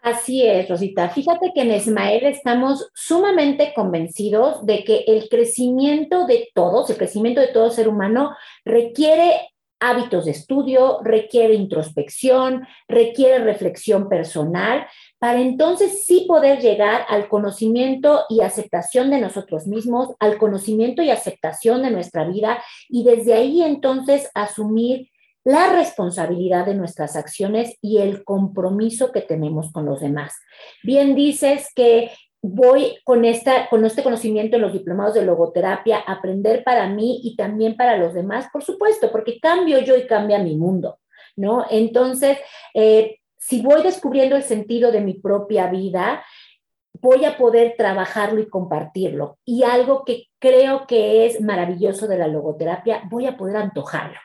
Así 0.00 0.46
es, 0.46 0.68
Rosita. 0.68 1.08
Fíjate 1.08 1.50
que 1.54 1.62
en 1.62 1.72
Esmael 1.72 2.24
estamos 2.26 2.88
sumamente 2.94 3.72
convencidos 3.74 4.64
de 4.64 4.84
que 4.84 5.04
el 5.08 5.28
crecimiento 5.28 6.26
de 6.26 6.48
todos, 6.54 6.88
el 6.90 6.96
crecimiento 6.96 7.40
de 7.40 7.48
todo 7.48 7.70
ser 7.70 7.88
humano, 7.88 8.36
requiere 8.64 9.32
hábitos 9.80 10.24
de 10.24 10.32
estudio, 10.32 10.98
requiere 11.02 11.54
introspección, 11.54 12.66
requiere 12.88 13.38
reflexión 13.38 14.08
personal, 14.08 14.86
para 15.18 15.40
entonces 15.40 16.04
sí 16.04 16.24
poder 16.26 16.60
llegar 16.60 17.04
al 17.08 17.28
conocimiento 17.28 18.24
y 18.28 18.40
aceptación 18.40 19.10
de 19.10 19.20
nosotros 19.20 19.66
mismos, 19.66 20.14
al 20.20 20.38
conocimiento 20.38 21.02
y 21.02 21.10
aceptación 21.10 21.82
de 21.82 21.90
nuestra 21.90 22.24
vida 22.24 22.62
y 22.88 23.04
desde 23.04 23.34
ahí 23.34 23.62
entonces 23.62 24.30
asumir 24.34 25.10
la 25.44 25.72
responsabilidad 25.72 26.66
de 26.66 26.74
nuestras 26.74 27.16
acciones 27.16 27.76
y 27.80 27.98
el 27.98 28.24
compromiso 28.24 29.12
que 29.12 29.22
tenemos 29.22 29.72
con 29.72 29.86
los 29.86 30.00
demás. 30.00 30.34
Bien 30.82 31.14
dices 31.14 31.68
que 31.74 32.10
voy 32.42 32.98
con, 33.04 33.24
esta, 33.24 33.68
con 33.68 33.84
este 33.84 34.02
conocimiento 34.02 34.56
en 34.56 34.62
los 34.62 34.72
diplomados 34.72 35.14
de 35.14 35.24
logoterapia 35.24 35.98
a 35.98 36.12
aprender 36.12 36.62
para 36.64 36.88
mí 36.88 37.20
y 37.24 37.36
también 37.36 37.76
para 37.76 37.96
los 37.96 38.14
demás, 38.14 38.46
por 38.52 38.62
supuesto, 38.62 39.10
porque 39.10 39.40
cambio 39.40 39.80
yo 39.80 39.96
y 39.96 40.06
cambia 40.06 40.38
mi 40.38 40.56
mundo, 40.56 40.98
¿no? 41.36 41.66
Entonces, 41.70 42.38
eh, 42.74 43.18
si 43.36 43.62
voy 43.62 43.82
descubriendo 43.82 44.36
el 44.36 44.42
sentido 44.42 44.92
de 44.92 45.00
mi 45.00 45.14
propia 45.14 45.68
vida, 45.68 46.22
voy 47.00 47.24
a 47.24 47.36
poder 47.36 47.74
trabajarlo 47.76 48.40
y 48.40 48.48
compartirlo. 48.48 49.38
Y 49.44 49.62
algo 49.62 50.04
que 50.04 50.26
creo 50.38 50.86
que 50.86 51.26
es 51.26 51.40
maravilloso 51.40 52.06
de 52.06 52.18
la 52.18 52.28
logoterapia, 52.28 53.02
voy 53.10 53.26
a 53.26 53.36
poder 53.36 53.56
antojarlo. 53.56 54.18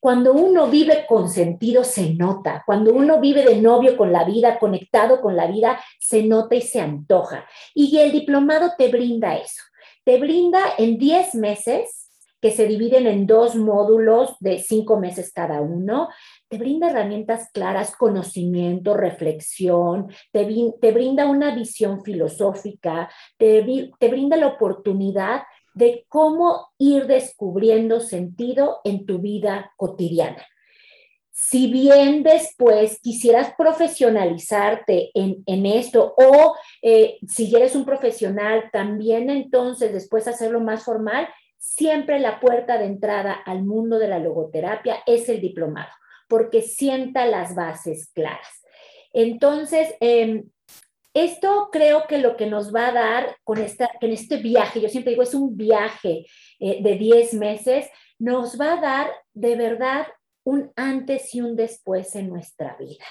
Cuando 0.00 0.32
uno 0.32 0.68
vive 0.68 1.06
con 1.06 1.28
sentido, 1.28 1.84
se 1.84 2.14
nota. 2.14 2.62
Cuando 2.66 2.92
uno 2.92 3.20
vive 3.20 3.44
de 3.44 3.60
novio 3.60 3.96
con 3.96 4.12
la 4.12 4.24
vida, 4.24 4.58
conectado 4.58 5.20
con 5.20 5.36
la 5.36 5.46
vida, 5.46 5.80
se 5.98 6.22
nota 6.22 6.54
y 6.54 6.62
se 6.62 6.80
antoja. 6.80 7.46
Y 7.74 7.98
el 7.98 8.12
diplomado 8.12 8.72
te 8.76 8.88
brinda 8.88 9.36
eso. 9.36 9.62
Te 10.04 10.18
brinda 10.18 10.60
en 10.78 10.98
10 10.98 11.34
meses, 11.34 12.08
que 12.40 12.50
se 12.52 12.66
dividen 12.66 13.06
en 13.06 13.26
dos 13.26 13.56
módulos 13.56 14.36
de 14.40 14.58
5 14.58 14.98
meses 14.98 15.32
cada 15.32 15.60
uno, 15.60 16.08
te 16.48 16.56
brinda 16.56 16.88
herramientas 16.88 17.50
claras, 17.52 17.96
conocimiento, 17.96 18.94
reflexión, 18.94 20.06
te, 20.32 20.46
te 20.80 20.92
brinda 20.92 21.26
una 21.26 21.54
visión 21.54 22.02
filosófica, 22.04 23.10
te, 23.36 23.90
te 23.98 24.08
brinda 24.08 24.36
la 24.36 24.46
oportunidad 24.46 25.42
de 25.78 26.04
cómo 26.08 26.68
ir 26.76 27.06
descubriendo 27.06 28.00
sentido 28.00 28.80
en 28.82 29.06
tu 29.06 29.20
vida 29.20 29.72
cotidiana. 29.76 30.44
Si 31.30 31.70
bien 31.70 32.24
después 32.24 33.00
quisieras 33.00 33.54
profesionalizarte 33.56 35.12
en, 35.14 35.66
esto 35.66 36.14
o 36.16 36.56
eh, 36.82 37.18
si 37.28 37.54
eres 37.54 37.76
un 37.76 37.84
profesional, 37.84 38.70
también 38.72 39.30
entonces 39.30 39.92
después 39.92 40.26
hacerlo 40.26 40.58
más 40.58 40.82
formal, 40.82 41.28
siempre 41.58 42.18
la 42.18 42.40
puerta 42.40 42.76
de 42.76 42.86
entrada 42.86 43.32
al 43.32 43.62
mundo 43.62 44.00
de 44.00 44.08
la 44.08 44.18
logoterapia 44.18 44.96
es 45.06 45.28
el 45.28 45.40
diplomado, 45.40 45.92
porque 46.28 46.60
sienta 46.60 47.24
las 47.24 47.54
bases 47.54 48.10
claras. 48.12 48.64
Entonces, 49.12 49.94
em, 50.00 50.50
esto 51.24 51.68
creo 51.72 52.06
que 52.06 52.18
lo 52.18 52.36
que 52.36 52.46
nos 52.46 52.74
va 52.74 52.88
a 52.88 52.92
dar 52.92 53.36
con 53.44 53.58
esta, 53.58 53.90
en 54.00 54.12
este 54.12 54.36
viaje, 54.38 54.80
yo 54.80 54.88
siempre 54.88 55.12
digo, 55.12 55.22
es 55.22 55.34
un 55.34 55.56
viaje 55.56 56.26
eh, 56.60 56.82
de 56.82 56.94
10 56.96 57.34
meses, 57.34 57.88
nos 58.18 58.60
va 58.60 58.74
a 58.74 58.80
dar 58.80 59.10
de 59.32 59.56
verdad 59.56 60.06
un 60.44 60.72
antes 60.76 61.34
y 61.34 61.40
un 61.40 61.56
después 61.56 62.14
en 62.16 62.30
nuestra 62.30 62.76
vida. 62.78 63.04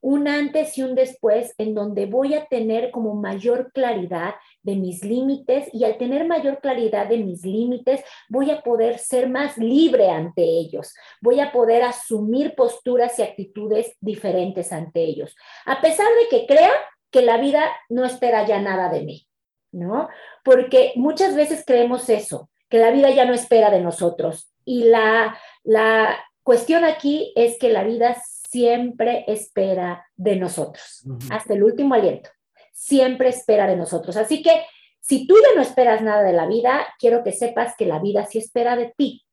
Un 0.00 0.28
antes 0.28 0.78
y 0.78 0.82
un 0.82 0.94
después 0.94 1.54
en 1.58 1.74
donde 1.74 2.06
voy 2.06 2.34
a 2.34 2.46
tener 2.46 2.92
como 2.92 3.14
mayor 3.14 3.72
claridad 3.72 4.34
de 4.62 4.76
mis 4.76 5.04
límites 5.04 5.68
y 5.72 5.84
al 5.84 5.98
tener 5.98 6.26
mayor 6.26 6.60
claridad 6.60 7.08
de 7.08 7.18
mis 7.18 7.44
límites 7.44 8.02
voy 8.28 8.52
a 8.52 8.60
poder 8.62 8.98
ser 8.98 9.28
más 9.28 9.58
libre 9.58 10.08
ante 10.08 10.42
ellos, 10.42 10.94
voy 11.20 11.40
a 11.40 11.50
poder 11.50 11.82
asumir 11.82 12.54
posturas 12.54 13.18
y 13.18 13.22
actitudes 13.22 13.96
diferentes 14.00 14.72
ante 14.72 15.02
ellos. 15.02 15.34
A 15.66 15.80
pesar 15.80 16.06
de 16.06 16.28
que 16.38 16.46
crea 16.46 16.72
que 17.10 17.22
la 17.22 17.38
vida 17.38 17.64
no 17.88 18.04
espera 18.04 18.46
ya 18.46 18.60
nada 18.60 18.88
de 18.88 19.02
mí, 19.02 19.28
¿no? 19.72 20.08
Porque 20.44 20.92
muchas 20.96 21.34
veces 21.34 21.64
creemos 21.66 22.08
eso, 22.08 22.50
que 22.68 22.78
la 22.78 22.90
vida 22.90 23.10
ya 23.10 23.24
no 23.24 23.34
espera 23.34 23.70
de 23.70 23.80
nosotros. 23.80 24.50
Y 24.64 24.84
la, 24.84 25.38
la 25.64 26.18
cuestión 26.42 26.84
aquí 26.84 27.32
es 27.36 27.58
que 27.58 27.70
la 27.70 27.84
vida 27.84 28.16
siempre 28.50 29.24
espera 29.28 30.06
de 30.16 30.36
nosotros, 30.36 31.04
hasta 31.30 31.54
el 31.54 31.62
último 31.62 31.94
aliento. 31.94 32.30
Siempre 32.72 33.28
espera 33.28 33.66
de 33.66 33.76
nosotros. 33.76 34.16
Así 34.16 34.42
que 34.42 34.62
si 35.00 35.26
tú 35.26 35.34
ya 35.36 35.54
no 35.56 35.62
esperas 35.62 36.02
nada 36.02 36.22
de 36.22 36.32
la 36.32 36.46
vida, 36.46 36.86
quiero 36.98 37.24
que 37.24 37.32
sepas 37.32 37.74
que 37.76 37.86
la 37.86 37.98
vida 37.98 38.26
sí 38.26 38.38
espera 38.38 38.76
de 38.76 38.92
ti. 38.96 39.24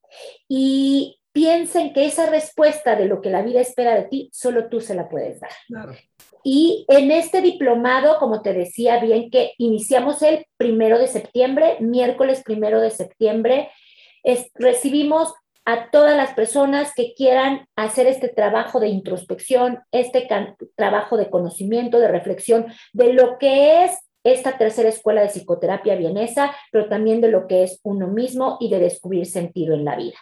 Y 0.47 1.19
piensen 1.31 1.93
que 1.93 2.05
esa 2.05 2.29
respuesta 2.29 2.95
de 2.95 3.05
lo 3.05 3.21
que 3.21 3.29
la 3.29 3.41
vida 3.41 3.59
espera 3.59 3.95
de 3.95 4.03
ti, 4.03 4.29
solo 4.31 4.69
tú 4.69 4.79
se 4.79 4.95
la 4.95 5.09
puedes 5.09 5.39
dar. 5.39 5.51
Claro. 5.67 5.93
Y 6.47 6.85
en 6.89 7.09
este 7.09 7.41
diplomado, 7.41 8.19
como 8.19 8.43
te 8.43 8.53
decía 8.53 8.99
bien, 8.99 9.31
que 9.31 9.53
iniciamos 9.57 10.21
el 10.21 10.45
primero 10.57 10.99
de 10.99 11.07
septiembre, 11.07 11.77
miércoles 11.79 12.43
primero 12.45 12.79
de 12.79 12.91
septiembre, 12.91 13.71
recibimos 14.53 15.33
a 15.65 15.89
todas 15.89 16.15
las 16.15 16.35
personas 16.35 16.93
que 16.95 17.15
quieran 17.15 17.67
hacer 17.75 18.05
este 18.05 18.29
trabajo 18.29 18.79
de 18.79 18.89
introspección, 18.89 19.79
este 19.91 20.27
trabajo 20.75 21.17
de 21.17 21.31
conocimiento, 21.31 21.97
de 21.97 22.09
reflexión, 22.09 22.67
de 22.93 23.13
lo 23.13 23.39
que 23.39 23.83
es 23.83 23.97
esta 24.23 24.59
tercera 24.59 24.89
escuela 24.89 25.21
de 25.21 25.29
psicoterapia 25.29 25.95
vienesa, 25.95 26.55
pero 26.71 26.87
también 26.87 27.21
de 27.21 27.29
lo 27.29 27.47
que 27.47 27.63
es 27.63 27.79
uno 27.81 28.07
mismo 28.07 28.57
y 28.59 28.69
de 28.69 28.77
descubrir 28.77 29.25
sentido 29.25 29.73
en 29.73 29.83
la 29.83 29.95
vida. 29.95 30.17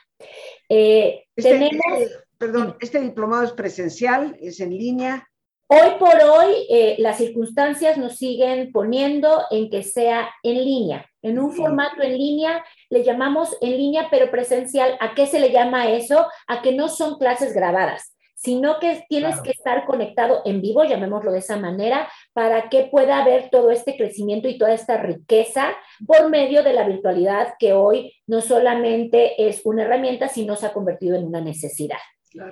Eh, 0.70 1.26
este, 1.36 1.50
tenemos, 1.52 2.00
este, 2.00 2.16
perdón, 2.38 2.78
¿este 2.80 3.02
diplomado 3.02 3.44
es 3.44 3.52
presencial? 3.52 4.38
¿Es 4.40 4.62
en 4.62 4.70
línea? 4.70 5.28
Hoy 5.76 5.98
por 5.98 6.14
hoy, 6.22 6.68
eh, 6.70 6.98
las 7.00 7.18
circunstancias 7.18 7.98
nos 7.98 8.18
siguen 8.18 8.72
poniendo 8.72 9.42
en 9.50 9.72
que 9.72 9.82
sea 9.82 10.30
en 10.44 10.64
línea, 10.64 11.10
en 11.24 11.40
un 11.40 11.52
formato 11.52 12.04
en 12.04 12.16
línea, 12.16 12.64
le 12.92 13.04
llamamos 13.04 13.58
en 13.60 13.72
línea 13.72 14.08
pero 14.12 14.30
presencial. 14.30 14.96
¿A 15.00 15.16
qué 15.16 15.26
se 15.26 15.40
le 15.40 15.52
llama 15.52 15.90
eso? 15.90 16.28
A 16.46 16.62
que 16.62 16.74
no 16.74 16.90
son 16.90 17.18
clases 17.18 17.56
grabadas, 17.56 18.16
sino 18.36 18.80
que 18.80 19.04
tienes 19.10 19.42
que 19.42 19.50
estar 19.50 19.86
conectado 19.86 20.44
en 20.46 20.62
vivo, 20.62 20.84
llamémoslo 20.84 21.32
de 21.32 21.40
esa 21.40 21.58
manera, 21.58 22.08
para 22.34 22.70
que 22.70 22.84
pueda 22.84 23.24
haber 23.24 23.50
todo 23.50 23.72
este 23.72 23.98
crecimiento 23.98 24.48
y 24.48 24.60
toda 24.60 24.74
esta 24.74 24.98
riqueza 24.98 25.74
por 26.06 26.30
medio 26.30 26.62
de 26.62 26.74
la 26.74 26.88
virtualidad 26.88 27.56
que 27.58 27.74
hoy 27.74 28.14
no 28.28 28.42
solamente 28.42 29.48
es 29.48 29.62
una 29.66 29.86
herramienta, 29.86 30.28
sino 30.28 30.56
se 30.56 30.68
ha 30.68 30.74
convertido 30.74 31.16
en 31.16 31.26
una 31.26 31.42
necesidad. 31.42 31.98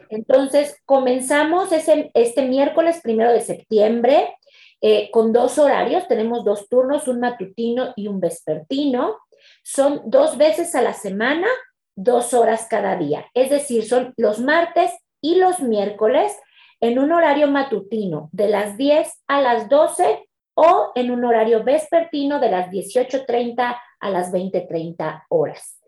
Entonces, 0.09 0.79
comenzamos 0.85 1.71
ese, 1.71 2.11
este 2.13 2.43
miércoles 2.43 2.99
primero 3.01 3.31
de 3.31 3.41
septiembre 3.41 4.35
eh, 4.81 5.09
con 5.11 5.33
dos 5.33 5.57
horarios. 5.57 6.07
Tenemos 6.07 6.43
dos 6.43 6.67
turnos, 6.69 7.07
un 7.07 7.19
matutino 7.19 7.93
y 7.95 8.07
un 8.07 8.19
vespertino. 8.19 9.17
Son 9.63 10.01
dos 10.05 10.37
veces 10.37 10.75
a 10.75 10.81
la 10.81 10.93
semana, 10.93 11.47
dos 11.95 12.33
horas 12.33 12.67
cada 12.69 12.95
día. 12.95 13.25
Es 13.33 13.49
decir, 13.49 13.87
son 13.87 14.13
los 14.17 14.39
martes 14.39 14.91
y 15.21 15.35
los 15.35 15.59
miércoles 15.59 16.35
en 16.79 16.97
un 16.97 17.11
horario 17.11 17.47
matutino 17.47 18.29
de 18.31 18.49
las 18.49 18.75
10 18.77 19.23
a 19.27 19.41
las 19.41 19.69
12 19.69 20.27
o 20.55 20.91
en 20.95 21.11
un 21.11 21.23
horario 21.23 21.63
vespertino 21.63 22.39
de 22.39 22.49
las 22.49 22.69
18.30 22.69 23.77
a 23.99 24.09
las 24.09 24.31
20.30 24.31 25.25
horas. 25.29 25.80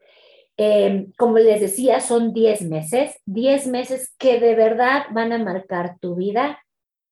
Em, 0.57 1.11
como 1.17 1.39
les 1.39 1.61
decía, 1.61 1.99
son 1.99 2.33
10 2.33 2.63
meses, 2.63 3.19
10 3.25 3.67
meses 3.67 4.13
que 4.19 4.39
de 4.39 4.55
verdad 4.55 5.05
van 5.11 5.33
a 5.33 5.39
marcar 5.39 5.97
tu 5.99 6.15
vida 6.15 6.59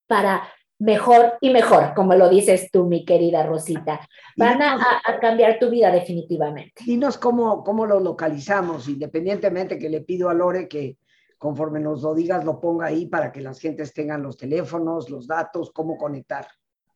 para 0.06 0.48
mejor 0.78 1.34
y 1.40 1.50
mejor, 1.50 1.94
como 1.94 2.14
lo 2.14 2.28
dices 2.28 2.70
tú, 2.72 2.86
mi 2.86 3.04
querida 3.04 3.44
Rosita. 3.44 4.06
Van 4.36 4.60
a, 4.62 4.78
cambiar 5.20 5.58
tu 5.58 5.70
vida 5.70 5.90
definitivamente. 5.90 6.82
Dinos 6.84 7.18
cómo, 7.18 7.62
cómo 7.62 7.86
lo 7.86 8.00
localizamos, 8.00 8.88
independientemente 8.88 9.78
que 9.78 9.88
le 9.88 10.00
pido 10.00 10.28
a 10.28 10.34
Lore 10.34 10.68
que 10.68 10.98
conforme 11.38 11.80
nos 11.80 12.02
lo 12.02 12.14
digas 12.14 12.44
lo 12.44 12.60
ponga 12.60 12.86
ahí 12.86 13.06
para 13.06 13.32
que 13.32 13.40
las 13.40 13.58
gentes 13.58 13.92
tengan 13.92 14.22
los 14.22 14.36
teléfonos, 14.36 15.10
los 15.10 15.26
datos, 15.26 15.72
cómo 15.72 15.96
conectar. 15.96 16.46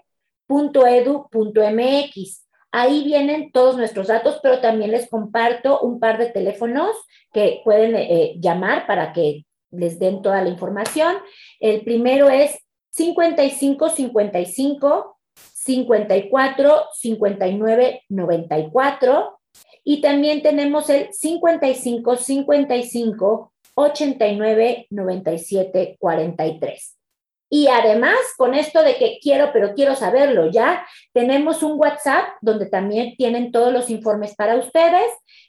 Ahí 2.74 3.04
vienen 3.04 3.52
todos 3.52 3.76
nuestros 3.76 4.06
datos, 4.06 4.40
pero 4.42 4.60
también 4.60 4.92
les 4.92 5.10
comparto 5.10 5.80
un 5.80 6.00
par 6.00 6.16
de 6.16 6.30
teléfonos 6.30 6.96
que 7.30 7.60
pueden 7.64 7.94
eh, 7.94 8.36
llamar 8.40 8.86
para 8.86 9.12
que 9.12 9.44
les 9.70 9.98
den 9.98 10.22
toda 10.22 10.40
la 10.42 10.48
información. 10.48 11.16
El 11.60 11.82
primero 11.82 12.30
es 12.30 12.58
55 12.92 13.90
55 13.90 15.11
54 15.64 16.86
59 16.92 18.02
94 18.08 19.40
y 19.84 20.00
también 20.00 20.42
tenemos 20.42 20.90
el 20.90 21.12
55 21.12 22.16
55 22.16 23.52
89 23.74 24.86
97 24.90 25.96
43. 25.98 26.96
Y 27.54 27.68
además, 27.68 28.16
con 28.38 28.54
esto 28.54 28.82
de 28.82 28.96
que 28.96 29.18
quiero, 29.20 29.50
pero 29.52 29.74
quiero 29.74 29.94
saberlo 29.94 30.50
ya, 30.50 30.86
tenemos 31.12 31.62
un 31.62 31.78
WhatsApp 31.78 32.30
donde 32.40 32.64
también 32.66 33.14
tienen 33.16 33.52
todos 33.52 33.70
los 33.72 33.90
informes 33.90 34.34
para 34.34 34.56
ustedes, 34.56 35.06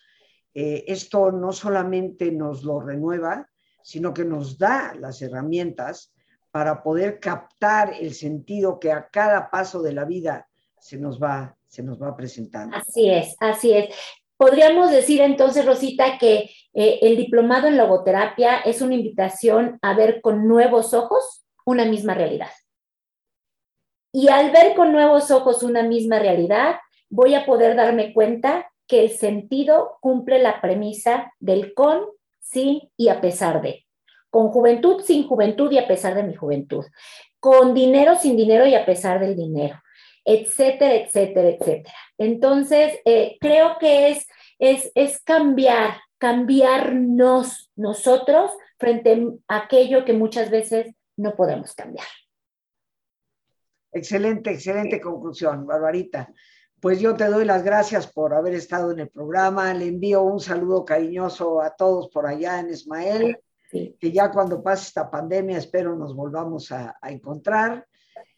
eh, 0.54 0.84
esto 0.86 1.32
no 1.32 1.52
solamente 1.52 2.32
nos 2.32 2.64
lo 2.64 2.80
renueva, 2.80 3.50
sino 3.84 4.14
que 4.14 4.24
nos 4.24 4.56
da 4.56 4.94
las 4.98 5.20
herramientas 5.20 6.10
para 6.50 6.82
poder 6.82 7.20
captar 7.20 7.92
el 8.00 8.14
sentido 8.14 8.80
que 8.80 8.90
a 8.90 9.08
cada 9.10 9.50
paso 9.50 9.82
de 9.82 9.92
la 9.92 10.06
vida 10.06 10.48
se 10.80 10.96
nos 10.96 11.22
va, 11.22 11.54
se 11.66 11.82
nos 11.82 12.02
va 12.02 12.16
presentando. 12.16 12.74
Así 12.76 13.10
es, 13.10 13.36
así 13.40 13.74
es. 13.74 13.94
Podríamos 14.38 14.90
decir 14.90 15.20
entonces, 15.20 15.66
Rosita, 15.66 16.16
que 16.18 16.50
eh, 16.72 16.98
el 17.02 17.18
diplomado 17.18 17.68
en 17.68 17.76
logoterapia 17.76 18.60
es 18.60 18.80
una 18.80 18.94
invitación 18.94 19.78
a 19.82 19.94
ver 19.94 20.22
con 20.22 20.48
nuevos 20.48 20.94
ojos 20.94 21.44
una 21.66 21.84
misma 21.84 22.14
realidad. 22.14 22.50
Y 24.12 24.28
al 24.28 24.50
ver 24.50 24.74
con 24.74 24.92
nuevos 24.92 25.30
ojos 25.30 25.62
una 25.62 25.82
misma 25.82 26.20
realidad, 26.20 26.76
voy 27.10 27.34
a 27.34 27.44
poder 27.44 27.76
darme 27.76 28.14
cuenta 28.14 28.70
que 28.86 29.00
el 29.04 29.10
sentido 29.10 29.98
cumple 30.00 30.38
la 30.38 30.62
premisa 30.62 31.34
del 31.38 31.74
con 31.74 32.00
sí 32.44 32.92
y 32.96 33.08
a 33.08 33.20
pesar 33.20 33.60
de. 33.62 33.84
Con 34.30 34.48
juventud, 34.48 35.02
sin 35.02 35.26
juventud 35.26 35.70
y 35.72 35.78
a 35.78 35.88
pesar 35.88 36.14
de 36.14 36.22
mi 36.22 36.34
juventud. 36.34 36.84
Con 37.40 37.74
dinero, 37.74 38.16
sin 38.16 38.36
dinero 38.36 38.66
y 38.66 38.74
a 38.74 38.86
pesar 38.86 39.20
del 39.20 39.36
dinero. 39.36 39.80
Etcétera, 40.24 40.94
etcétera, 40.94 41.48
etcétera. 41.50 41.94
Entonces, 42.18 42.98
eh, 43.04 43.36
creo 43.40 43.76
que 43.78 44.08
es, 44.08 44.26
es, 44.58 44.90
es 44.94 45.22
cambiar, 45.22 45.98
cambiarnos 46.18 47.70
nosotros 47.76 48.50
frente 48.78 49.26
a 49.48 49.56
aquello 49.56 50.04
que 50.04 50.14
muchas 50.14 50.50
veces 50.50 50.94
no 51.16 51.36
podemos 51.36 51.74
cambiar. 51.74 52.06
Excelente, 53.92 54.50
excelente 54.50 55.00
conclusión, 55.00 55.66
Barbarita. 55.66 56.32
Pues 56.84 57.00
yo 57.00 57.16
te 57.16 57.24
doy 57.28 57.46
las 57.46 57.64
gracias 57.64 58.06
por 58.06 58.34
haber 58.34 58.52
estado 58.52 58.92
en 58.92 58.98
el 58.98 59.08
programa. 59.08 59.72
Le 59.72 59.86
envío 59.86 60.22
un 60.22 60.38
saludo 60.38 60.84
cariñoso 60.84 61.62
a 61.62 61.74
todos 61.74 62.10
por 62.10 62.26
allá 62.26 62.60
en 62.60 62.68
Ismael. 62.68 63.38
que 63.70 64.12
ya 64.12 64.30
cuando 64.30 64.62
pase 64.62 64.88
esta 64.88 65.10
pandemia 65.10 65.56
espero 65.56 65.96
nos 65.96 66.14
volvamos 66.14 66.70
a, 66.72 66.94
encontrar, 67.04 67.86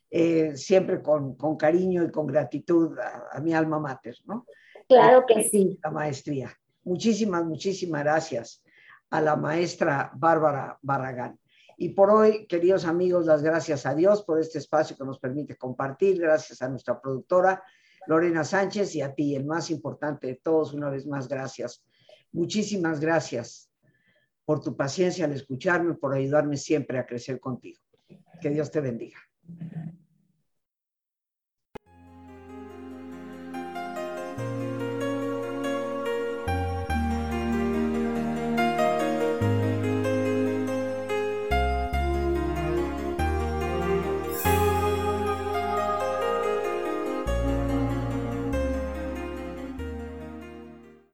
eh, 0.09 0.57
siempre 0.57 1.03
con, 1.03 1.34
con, 1.34 1.57
cariño 1.57 2.05
y 2.05 2.12
con 2.12 2.28
gratitud 2.28 2.97
a, 3.32 3.40
mi 3.40 3.53
alma 3.53 3.80
mater, 3.80 4.14
¿no? 4.26 4.47
Claro 4.88 5.24
que 5.26 5.42
sí. 5.49 5.80
La 5.82 5.90
maestría. 5.90 6.57
Muchísimas, 6.84 7.44
muchísimas 7.44 8.05
gracias 8.05 8.62
a 9.11 9.20
la 9.22 9.34
maestra 9.34 10.12
Bárbara 10.14 10.78
Barragán. 10.82 11.36
Y 11.78 11.88
por 11.88 12.11
hoy, 12.11 12.47
queridos 12.47 12.84
amigos, 12.84 13.26
las 13.26 13.42
gracias 13.42 13.86
a 13.86 13.94
Dios 13.97 14.22
por 14.22 14.38
este 14.38 14.59
espacio 14.59 14.97
que 14.97 15.05
nos 15.05 15.18
permite 15.18 15.57
compartir, 15.57 16.20
gracias 16.20 16.62
a 16.62 16.68
nuestra 16.68 17.01
productora 17.01 17.61
Lorena 18.07 18.44
Sánchez 18.44 18.94
y 18.94 19.02
a 19.02 19.14
ti, 19.14 19.34
el 19.34 19.44
más 19.44 19.70
importante 19.70 20.26
de 20.26 20.40
todos, 20.42 20.72
una 20.72 20.90
vez 20.90 21.07
más, 21.07 21.28
gracias. 21.28 21.84
Muchísimas 22.32 23.00
gracias 23.00 23.70
por 24.44 24.61
tu 24.61 24.76
paciencia 24.76 25.24
al 25.24 25.32
escucharme, 25.32 25.94
por 25.94 26.14
ayudarme 26.14 26.57
siempre 26.57 26.98
a 26.98 27.07
crecer 27.07 27.40
contigo. 27.40 27.80
Que 28.40 28.50
Dios 28.50 28.70
te 28.70 28.80
bendiga. 28.80 29.18